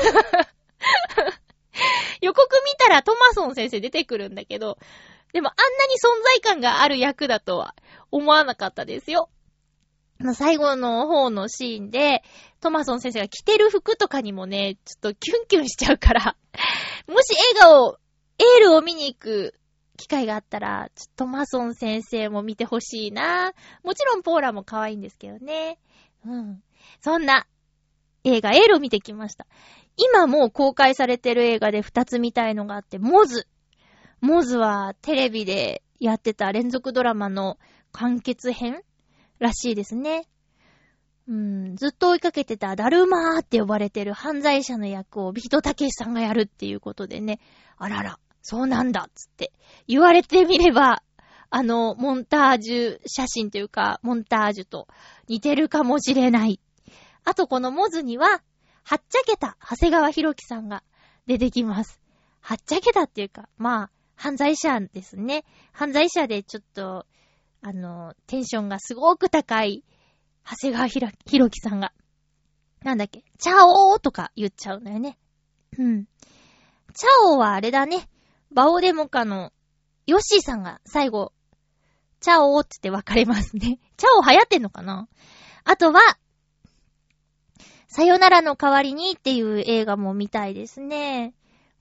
[2.21, 4.79] 予告見たらトマソン先生出てくるんだけど、
[5.33, 7.75] でもあんなに存在感がある役だとは
[8.11, 9.29] 思わなかったですよ。
[10.35, 12.23] 最後の方のシーンで、
[12.61, 16.37] トマソン先生が着てる服とかにもね、ちょっとキュンキュンしちゃうから
[17.07, 17.99] もし映画を、
[18.39, 19.55] エールを見に行く
[19.97, 23.53] 機会があったら、ちょっとマソン先生も見てほしいな。
[23.83, 25.79] もちろんポーラも可愛いんですけどね。
[26.25, 26.63] うん。
[27.01, 27.47] そんな
[28.25, 29.47] 映画エールを見てきました。
[29.97, 33.47] 今もう公開されてる映画で2つ見たいのがあって、モズ。
[34.21, 37.59] モズはテレビでやってた連続ドラマの
[37.93, 38.83] 完結編
[39.39, 40.27] らしいですね。
[41.27, 47.41] うん、ずっと追いかけてたダルマーって呼ばれてる犯罪者の役をビートたけしさんがやるっていうことでね、
[47.79, 49.53] あらら、そうなんだっつって
[49.87, 51.03] 言われてみれば、
[51.49, 54.87] あの、モンタージュ写真というか、モンタージュと
[55.29, 56.61] 似てるかもしれない。
[57.25, 58.43] あとこのモズには、
[58.85, 60.83] はっちゃけた長谷川博樹さんが
[61.27, 62.01] 出てきます。
[62.41, 65.45] はっちゃけたっていうか、まあ、犯罪者ですね。
[65.73, 67.07] 犯罪者でちょっと、
[67.63, 69.83] あの、テンションがすごく高い、
[70.45, 71.93] 長谷川ひろひろきさんが、
[72.83, 75.17] なんだっけ、チャオーとか言っちゃうんだよね。
[75.79, 76.05] うん。
[76.05, 78.07] チャオーはあれだね。
[78.53, 79.51] バオデモカの
[80.07, 81.33] ヨッシーさんが最後、
[82.21, 83.81] チャオーって言って別れますね。
[83.97, 85.09] チャオー流行ってんのかな？
[85.65, 86.01] あとは、
[87.95, 91.33] さよならの代わりにっていう映画も見たいですね。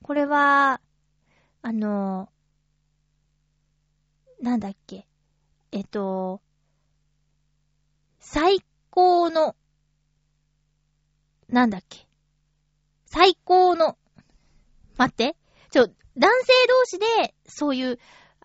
[0.04, 0.80] これは、
[1.64, 2.30] あの、
[4.40, 5.08] なんだっけ。
[5.72, 6.40] えっと、
[8.20, 8.60] 最
[8.92, 9.56] 高の、
[11.50, 12.08] なんだっけ。
[13.08, 13.98] 最高の、
[14.98, 15.36] 待って。
[15.72, 17.98] ちょ、男性同士で、そういう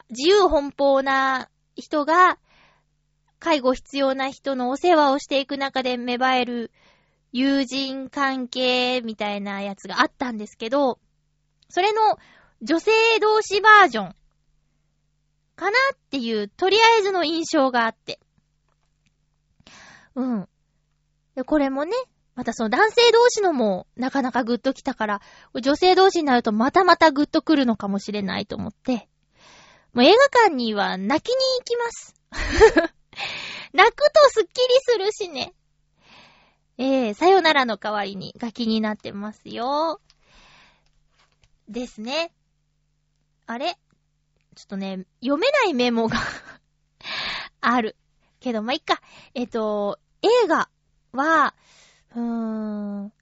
[0.09, 2.39] 自由奔放な人が、
[3.39, 6.73] 介護必要な人のお世話をしていく中で芽生える
[7.33, 10.99] 友人関係みたいなやつがあったんですけど、
[11.69, 12.19] それの
[12.63, 14.15] 女性同士バージョン
[15.55, 18.21] かなっていう、とりあえずの印象があって。
[20.15, 20.49] うん。
[21.35, 21.93] で、これもね、
[22.35, 25.21] またその男性同士のもなかなかグッときたから、
[25.61, 29.09] 女性同士になるとまたまたグッとくるのかもしれないと思って、
[29.93, 32.15] もう映画館には泣きに行きます。
[33.73, 35.53] 泣くとスッキリするしね。
[36.81, 40.01] えー、さよならの代わりにガキになってますよ。
[41.69, 42.33] ですね。
[43.47, 43.77] あれ？
[44.55, 46.17] ちょっとね、読めないメモが
[47.61, 47.97] ある。
[48.39, 49.01] けど、まあ、いっか。
[49.35, 50.71] えっ、と、映画
[51.13, 51.55] は、
[52.15, 53.13] うーん、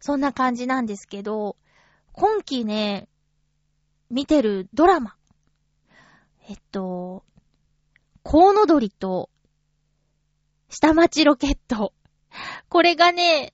[0.00, 1.56] そんな感じなんですけど、
[2.12, 3.08] 今期ね、
[4.08, 5.16] 見てるドラマ。
[6.48, 7.22] えっと、
[8.22, 9.28] コウノドリと、
[10.70, 11.92] 下町ロケット。
[12.68, 13.52] これがね、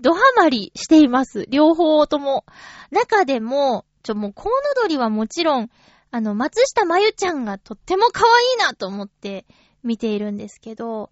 [0.00, 1.46] ドハマりしています。
[1.48, 2.44] 両方とも。
[2.90, 5.70] 中でも、ちょ、もう、コウノドリはもちろん、
[6.10, 9.44] あの、松下まゆちゃんがとっても可愛いなと思って
[9.82, 11.10] 見ているんですけど、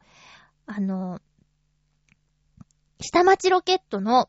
[0.66, 1.20] あの、
[3.00, 4.28] 下町ロケットの、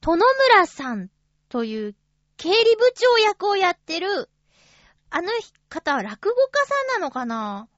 [0.00, 1.08] 殿村さん
[1.48, 1.96] という
[2.36, 4.28] 経理部長役をやってる、
[5.08, 5.28] あの
[5.68, 7.68] 方は落語家さんなのかな？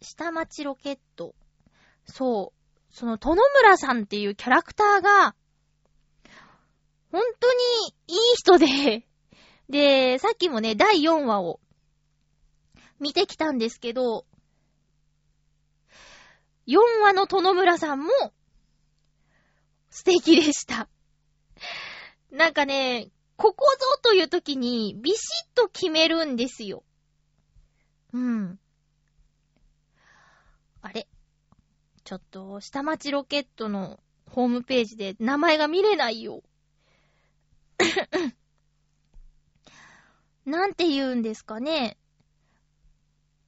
[0.00, 1.34] 下町ロケット。
[2.04, 2.94] そう。
[2.94, 5.34] その、殿村さんっていうキャラクターが、
[7.12, 7.58] 本当に
[8.08, 9.06] いい人で、
[9.68, 11.60] で、さっきもね、第4話を
[13.00, 14.26] 見てきたんですけど、
[16.66, 18.10] 4話の殿村さんも
[19.90, 20.88] 素敵でした。
[22.30, 25.18] なんかね、ここぞという時にビシ
[25.52, 26.84] ッと決めるんですよ。
[28.12, 28.58] うん。
[30.86, 31.08] あれ？
[32.04, 33.98] ちょっと、下町ロケットの
[34.30, 36.44] ホームページで名前が見れないよ。
[40.46, 41.98] なんて言うんですかね。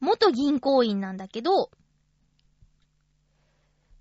[0.01, 1.70] 元銀行員なんだけど、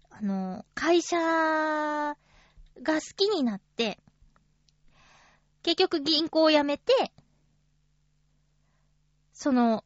[0.10, 2.16] あの、会社が
[2.96, 4.00] 好きになって、
[5.62, 7.14] 結局銀行を辞めて、
[9.32, 9.84] その、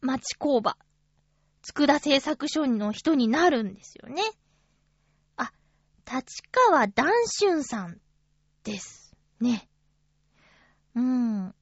[0.00, 0.76] 町工場、
[1.62, 4.22] 佃製作所の人になるんですよね。
[5.36, 5.52] あ、
[6.04, 8.00] 立川談春さん
[8.64, 9.14] です。
[9.40, 9.68] ね。
[10.94, 11.54] うん。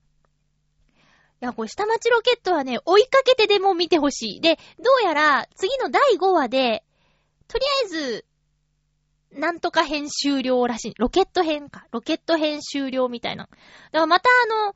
[1.42, 4.40] いや、これ下町ロケットはね、追いかけてでも見てほしい。
[4.40, 6.84] で、どうやら次の第5話で、
[7.48, 8.26] とりあえず、
[9.32, 10.94] なんとか編終了らしい。
[10.98, 11.86] ロケット編か。
[11.92, 13.44] ロケット編終了みたいな。
[13.44, 13.58] だか
[13.92, 14.74] らまたあの、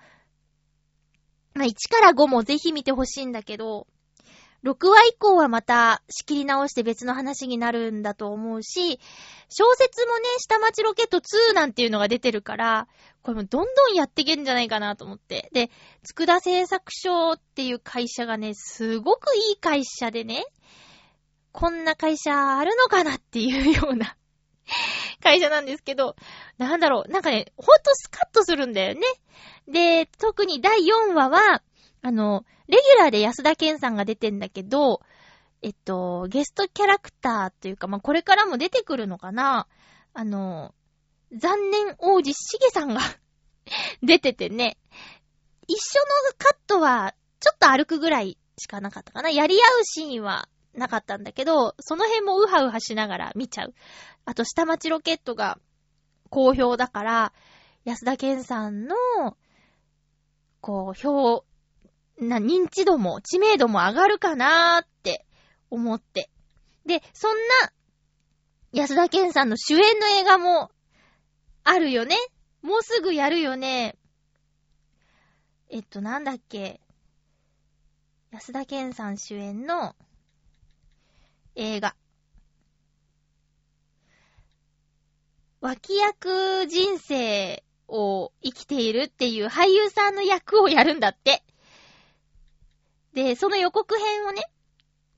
[1.55, 3.87] まあ、1から5もぜひ見てほしいんだけど、
[4.65, 8.99] 6話以降はまた仕切り直して別の話になるんだと思うし、
[9.51, 12.89] 小説もね、下町ロケット2なんていうのが出てるから、
[13.23, 15.51] これもどんどんやっていけるんじゃないかなと思って。
[15.53, 15.71] で、
[16.03, 20.45] つくだ製作所っていう会社がね、すごくいい会社でね、
[21.53, 24.17] こんな会社あるのかなっていうような
[25.23, 26.17] 会社なんですけど、
[26.59, 29.03] なんだろう、なんかね、ほんとスカッとするんだよね。
[29.69, 31.63] で、特に第4話は、
[32.05, 35.01] あの、レギュラーで安田健さんが出てんだけど、
[35.63, 39.67] えっと、ゲストキャラクターというか、まあ、これからも出てくるのかな
[40.13, 40.75] あの、
[41.33, 43.01] 残念王子しげさんが
[44.05, 44.77] 出ててね、
[45.67, 49.31] 一緒のカットは、ちょっと歩くぐらいしかなかったかな。
[49.31, 53.75] やり合うシーンはなかったんだけど、その辺もウハウハしながら見ちゃう。
[54.27, 55.59] あと、下町ロケットが
[56.29, 57.33] 好評だから、
[57.87, 58.95] 安田健さんの、
[60.61, 61.47] こう、表、
[62.19, 65.25] な、認知度も、知名度も上がるかなーって
[65.71, 66.31] 思って。
[66.87, 67.73] で、そんな、
[68.73, 70.71] 安田健さんの主演の映画も、
[71.65, 72.17] あるよね
[72.61, 73.97] もうすぐやるよね
[75.71, 76.81] えっと、なんだっけ
[78.31, 79.97] 安田健さん主演の
[81.57, 81.97] 映画。
[85.61, 91.43] 脇役人生を生きているっていう俳優さんの役をやるんだって。
[93.15, 94.43] で、その予告編をね、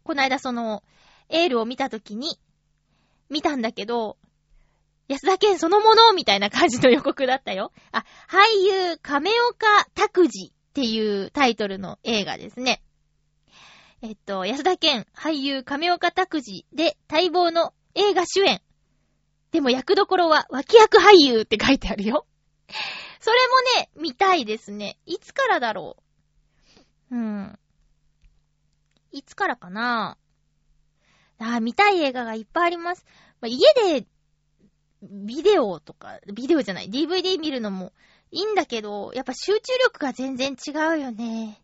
[0.05, 0.83] こないだその、
[1.29, 2.39] エールを見たときに、
[3.29, 4.19] 見たんだけど、
[5.09, 7.73] 安田健そのものみたいな感じの予告だったよ。
[7.93, 12.83] あ、俳優亀岡拓司っていうタイトルの映画ですね。
[14.03, 18.61] えっと、安田健俳優亀岡拓司で待望の映画主演。
[19.53, 22.27] でも役どころは脇役俳優って書いてあるよ。
[23.21, 24.99] それもね、見たいですね。
[25.07, 25.97] いつからだろ
[27.11, 27.17] う。
[27.17, 27.59] うん。
[29.17, 30.19] いつからかな？
[31.39, 33.05] あ見たい映画がいっぱいあります。
[33.41, 33.59] まあ、家
[34.01, 34.07] で、
[35.03, 37.93] ビデオとか、ビデオじゃない、DVD 見るのも
[38.31, 41.62] いいんだけど、やっぱ集中力が全然違うよね。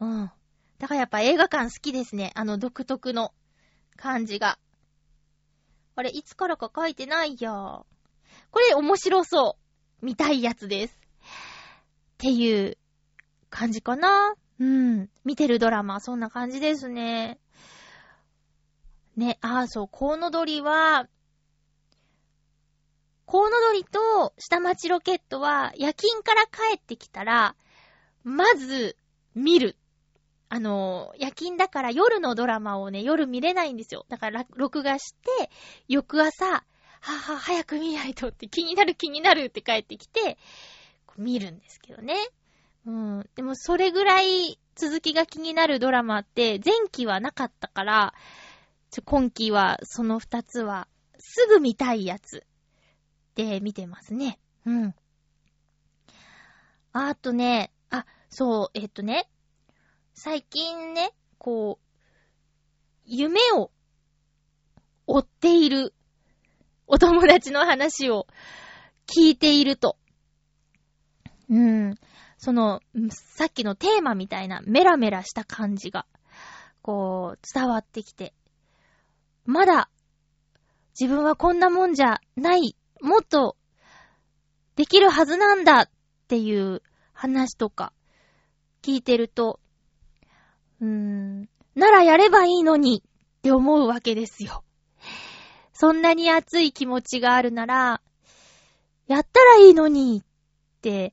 [0.00, 0.30] うん。
[0.78, 2.32] だからやっぱ映画館好きですね。
[2.34, 3.34] あの独特の
[3.96, 4.58] 感じが。
[5.96, 7.52] あれ、いつからか書いてないや。
[7.52, 9.58] これ面白そ
[10.02, 10.06] う。
[10.06, 10.94] 見たいやつです。
[10.94, 10.96] っ
[12.16, 12.78] ていう
[13.50, 14.34] 感じかな。
[14.60, 15.10] うん。
[15.24, 17.38] 見てるドラマ、そんな感じですね。
[19.16, 21.08] ね、ああ、そう、コウノドリは、
[23.24, 27.56] コウノドリと下町ロケットは夜勤から帰ってきたら、
[28.22, 28.96] まず
[29.34, 29.76] 見る
[30.52, 34.04] あの、夜勤だから夜のドラマをね、夜見れないんですよ。
[34.08, 35.48] だから録画して、
[35.88, 36.64] 翌朝、は
[37.00, 40.38] は、早く見ないとって気になる気になるって帰ってきて、
[41.16, 42.16] 見るんですけどね。
[42.86, 43.30] うん。
[43.34, 48.14] でもそれぐらい続きが気になるドラマって前期はなかったから、
[49.04, 52.44] 今期はその二つはすぐ見たいやつ
[53.34, 54.38] で見てますね。
[54.66, 54.94] うん。
[56.92, 59.28] あとね、あ、そう、えっとね、
[60.14, 61.86] 最近ね、こう、
[63.04, 63.70] 夢を
[65.06, 65.94] 追っている
[66.86, 68.26] お友達の話を
[69.06, 69.96] 聞いていると、
[71.48, 71.94] うん、
[72.40, 72.80] その、
[73.10, 76.06] さっきのテーマみたいなメラメラした感じが、
[76.80, 78.32] こう、伝わってきて、
[79.44, 79.90] まだ、
[80.98, 83.58] 自分はこんなもんじゃない、もっと、
[84.74, 85.82] できるはずなんだ。
[85.82, 85.90] っ
[86.28, 86.82] ていう
[87.12, 87.92] 話とか、
[88.80, 89.60] 聞いてると、
[90.80, 93.04] うーん、ならやればいいのに。
[93.04, 94.64] って思うわけですよ。
[95.74, 98.00] そんなに熱い気持ちがあるなら、
[99.08, 100.22] やったらいいのに。
[100.22, 101.12] って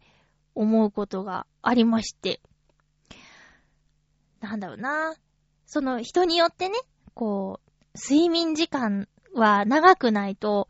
[0.58, 2.42] 思うことがありまして。
[4.40, 5.14] なんだろうな。
[5.66, 6.76] その人によってね、
[7.14, 10.68] こう、睡眠時間は長くないと、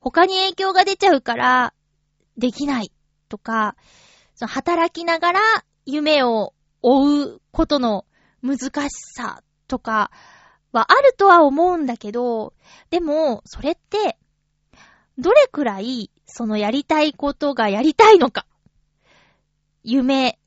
[0.00, 1.74] 他に影響が出ちゃうから、
[2.36, 2.92] できない
[3.28, 3.76] とか、
[4.34, 5.40] その働きながら
[5.84, 8.06] 夢を追うことの
[8.42, 10.10] 難しさとか
[10.72, 12.54] はあるとは思うんだけど、
[12.90, 14.18] でも、それって、
[15.18, 18.46] どれくらい、そのやりたいことがやりたいのか。
[19.82, 20.38] 夢、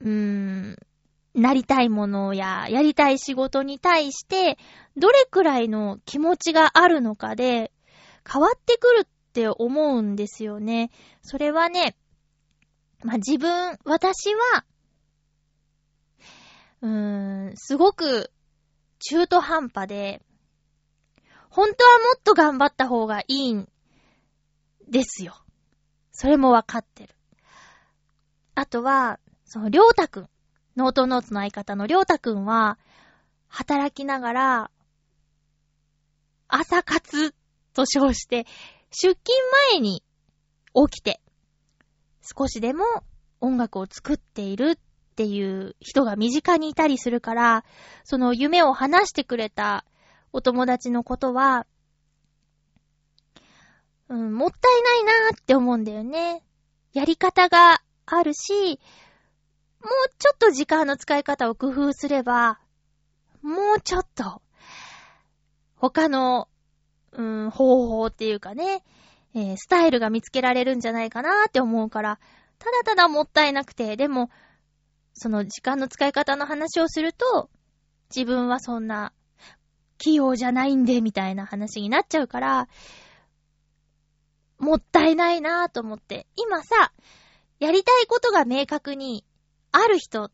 [0.00, 0.76] うーん、
[1.34, 4.58] なりたいものややりたい仕事に対して、
[4.96, 7.72] どれくらいの気持ちがあるのかで、
[8.30, 10.90] 変わってくるって思うんですよね。
[11.22, 11.96] それはね、
[13.02, 14.64] まあ、自分、私は、
[16.82, 18.30] うーん、すごく
[18.98, 20.22] 中途半端で、
[21.50, 23.68] 本当はもっと頑張った方がいいん
[24.88, 25.34] ですよ。
[26.12, 27.17] それもわかってる。
[28.58, 30.28] あとは、その、りょうたくん。
[30.76, 32.76] ノートノーツの相方のりょうたくんは、
[33.46, 34.70] 働きながら、
[36.48, 37.36] 朝活
[37.72, 38.46] と称して、
[38.90, 39.18] 出勤
[39.70, 40.02] 前に
[40.74, 41.20] 起きて、
[42.20, 42.84] 少しでも
[43.40, 47.64] 音楽を作っているっていう人が身近にいたりするから、
[48.02, 49.84] その夢を話してくれた
[50.32, 51.64] お友達のことは、
[54.08, 56.42] うん、もったいないなーって思うんだよね。
[56.92, 58.80] やり方があるし、
[59.80, 62.58] もうちょっと時間の使い方を工夫すれば、
[63.42, 64.42] もうちょっと、
[65.76, 66.48] 他の、
[67.12, 68.82] うん、方法っていうかね、
[69.34, 72.18] えー、スタイルが見つけられるんじゃないかなって思うから、
[72.58, 74.30] ただただもったいなくて、でも、
[75.14, 77.50] その時間の使い方の話をすると、
[78.14, 79.12] 自分はそんな、
[79.98, 82.68] 器用じゃないんで、みたいな話になっちゃうから、
[84.58, 86.26] もったいないなぁと思って。
[86.36, 86.92] 今さ、
[87.58, 89.24] やりたいことが明確に
[89.72, 90.30] ある人っ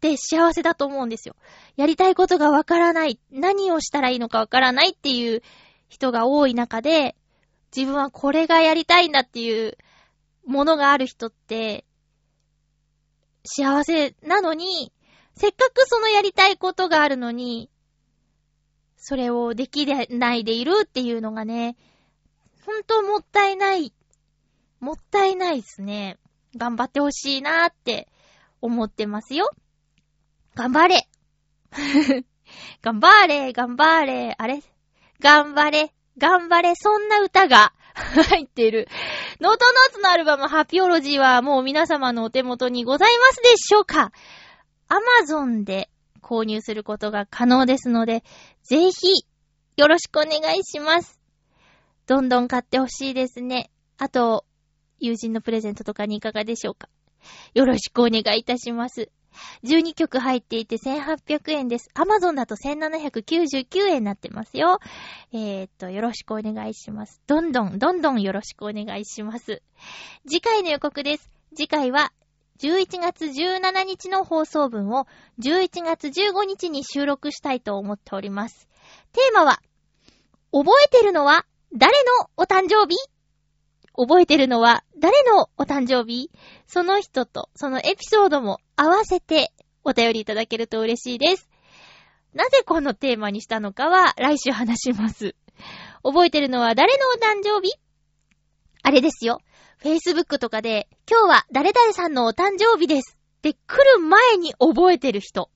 [0.00, 1.34] て幸せだと思うんですよ。
[1.76, 5.42] やりたいことがわからない、何をしたらいいのかわからないっていう
[5.88, 7.16] 人が多い中で、
[7.76, 9.76] 自分はこれがやりたいんだっていう
[10.46, 11.84] ものがある人って、
[13.44, 14.92] 幸せなのに、
[15.34, 17.70] せっかくそのやりたいことがあるのに、
[18.96, 21.76] それをできないでいるっていうのがね、
[22.66, 23.92] ほんともったいない、
[24.80, 26.18] もったいないですね。
[26.56, 28.08] 頑張ってほしいなーって
[28.60, 29.50] 思ってますよ。
[30.54, 31.08] 頑張れ
[32.82, 34.62] 頑張れ頑張れあれ？
[35.20, 38.88] 頑張れ頑張れそんな歌が 入っている。
[39.40, 44.12] ノートノーツのアルバムハピオロジーはもう皆様のお手元にございますでしょうか
[44.88, 45.90] アマゾンで
[46.22, 48.24] 購入することが可能ですので、
[48.62, 48.92] ぜひ
[49.76, 51.20] よろしくお願いします。
[52.06, 53.70] どんどん買ってほしいですね。
[53.98, 54.44] あと、
[54.98, 56.88] 友人のプレゼントとかにいかがでしょうか？
[57.54, 59.10] よろしくお願いいたします。
[59.62, 61.90] 12曲入っていて1800円です。
[61.94, 64.78] Amazon だと1799円になってますよ。
[65.32, 67.20] えー、っと、よろしくお願いします。
[67.26, 69.62] どんどん、どんどんよろしくお願いします。
[70.26, 71.30] 次回の予告です。
[71.54, 72.12] 次回は
[72.58, 75.06] 11月17日の放送分を
[75.40, 78.68] 11月15日に収録したいと思っております。
[79.12, 79.60] テーマは、
[80.50, 81.44] 覚えてるのは
[81.74, 82.96] 誰のお誕生日？
[84.00, 86.30] 覚えてるのは誰のお誕生日？
[86.68, 91.48] その人とそのエピソードも合わせてお便りいただけると嬉しいです。
[92.32, 95.34] なぜこのテーマにしたのかは来週話します。
[96.04, 97.74] 覚えてるのは誰のお誕生日？
[98.84, 99.40] あれですよ。
[99.82, 105.50] Facebook とかで、今日は誰々さんのお誕生日ですって来る前に覚えてる人。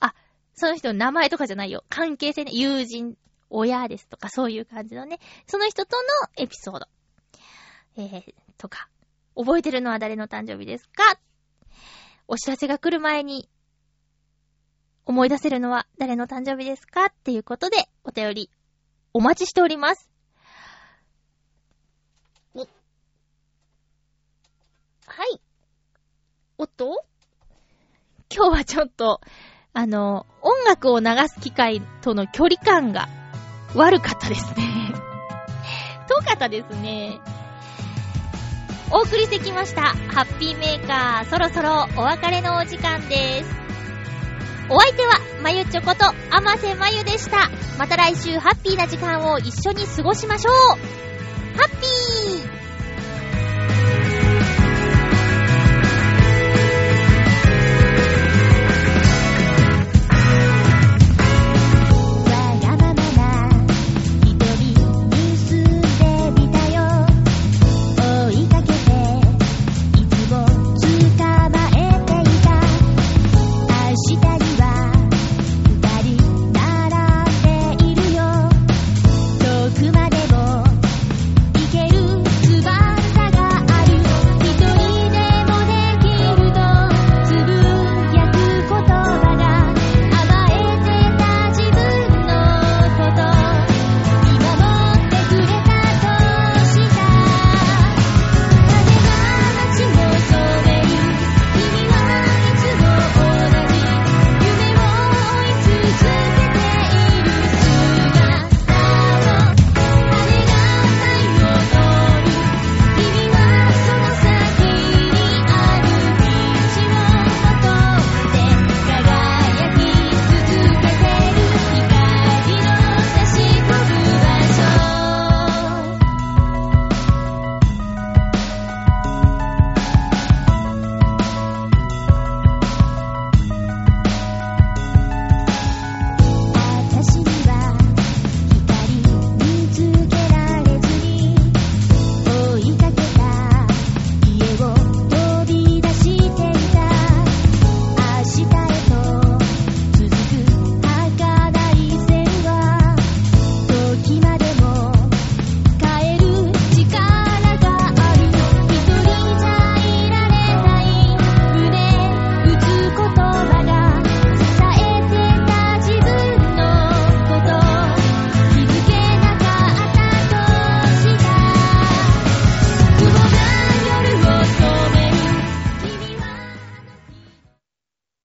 [0.00, 0.14] あ、
[0.54, 1.84] その人の名前とかじゃないよ。
[1.90, 2.52] 関係性ね。
[2.54, 3.16] 友人、
[3.50, 5.20] 親ですとかそういう感じのね。
[5.46, 6.86] その人とのエピソード。
[7.96, 8.88] えー、とか、
[9.34, 11.18] 覚えてるのは誰の誕生日ですか？
[12.28, 13.48] お知らせが来る前に、
[15.04, 17.06] 思い出せるのは誰の誕生日ですか？
[17.06, 18.50] っていうことで、お便り、
[19.12, 20.10] お待ちしております。
[22.54, 22.66] お、は
[25.34, 25.40] い。
[26.58, 27.04] おっと
[28.34, 29.20] 今日はちょっと、
[29.72, 33.08] あの、音楽を流す機会との距離感が
[33.74, 34.92] 悪かったですね。
[36.08, 37.20] 遠かったですね。
[38.90, 39.82] お送りしてきました。
[39.82, 43.50] ハッピーメーカー、そろそろお別れのお時間です。
[44.68, 47.50] お相手は、まゆちょこと、あませまゆでした。
[47.78, 50.54] また来週ハッピーな時間を一緒に過ごしましょう
[51.58, 51.95] ハッピー